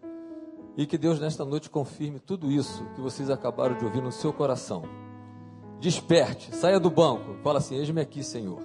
[0.77, 4.33] E que Deus nesta noite confirme tudo isso que vocês acabaram de ouvir no seu
[4.33, 4.83] coração.
[5.79, 8.63] Desperte, saia do banco, fala assim: Eis-me aqui, Senhor.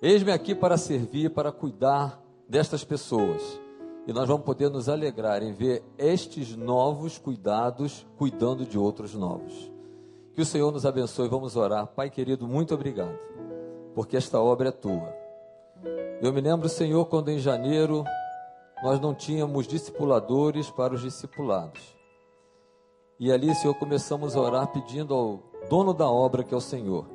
[0.00, 3.60] Eis-me aqui para servir, para cuidar destas pessoas.
[4.06, 9.72] E nós vamos poder nos alegrar em ver estes novos cuidados cuidando de outros novos.
[10.34, 11.28] Que o Senhor nos abençoe.
[11.28, 11.86] Vamos orar.
[11.86, 13.18] Pai querido, muito obrigado,
[13.94, 15.14] porque esta obra é tua.
[16.20, 18.04] Eu me lembro, Senhor, quando em janeiro
[18.82, 21.96] nós não tínhamos discipuladores para os discipulados.
[23.18, 27.06] E ali, Senhor, começamos a orar pedindo ao dono da obra, que é o Senhor,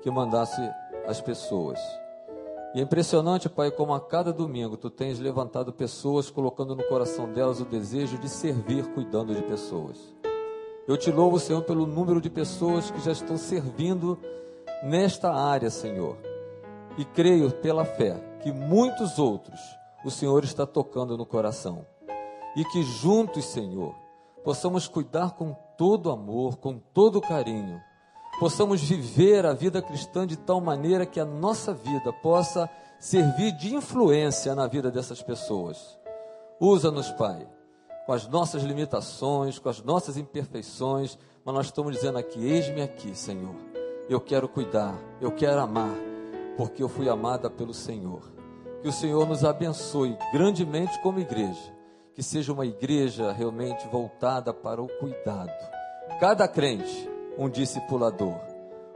[0.00, 0.60] que mandasse
[1.08, 1.80] as pessoas.
[2.72, 7.32] E é impressionante, Pai, como a cada domingo tu tens levantado pessoas, colocando no coração
[7.32, 10.14] delas o desejo de servir cuidando de pessoas.
[10.86, 14.16] Eu te louvo, Senhor, pelo número de pessoas que já estão servindo
[14.84, 16.16] nesta área, Senhor.
[16.96, 21.86] E creio pela fé que muitos outros o Senhor está tocando no coração.
[22.56, 23.94] E que juntos, Senhor,
[24.44, 27.80] possamos cuidar com todo amor, com todo carinho,
[28.38, 33.74] possamos viver a vida cristã de tal maneira que a nossa vida possa servir de
[33.74, 35.98] influência na vida dessas pessoas.
[36.58, 37.46] Usa-nos, Pai,
[38.06, 43.14] com as nossas limitações, com as nossas imperfeições, mas nós estamos dizendo aqui: eis-me aqui,
[43.14, 43.54] Senhor.
[44.08, 45.94] Eu quero cuidar, eu quero amar,
[46.56, 48.39] porque eu fui amada pelo Senhor.
[48.82, 51.74] Que o Senhor nos abençoe grandemente como igreja.
[52.14, 55.52] Que seja uma igreja realmente voltada para o cuidado.
[56.18, 57.08] Cada crente,
[57.38, 58.38] um discipulador.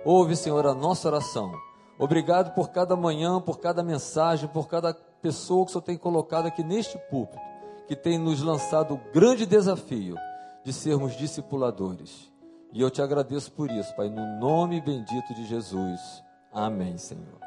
[0.04, 1.52] Ouve, Senhor, a nossa oração.
[1.98, 4.92] Obrigado por cada manhã, por cada mensagem, por cada
[5.22, 7.40] pessoa que o Senhor tem colocado aqui neste púlpito,
[7.86, 10.16] que tem nos lançado o grande desafio
[10.64, 12.32] de sermos discipuladores.
[12.72, 16.00] E eu te agradeço por isso, Pai, no nome bendito de Jesus.
[16.52, 17.43] Amém, Senhor.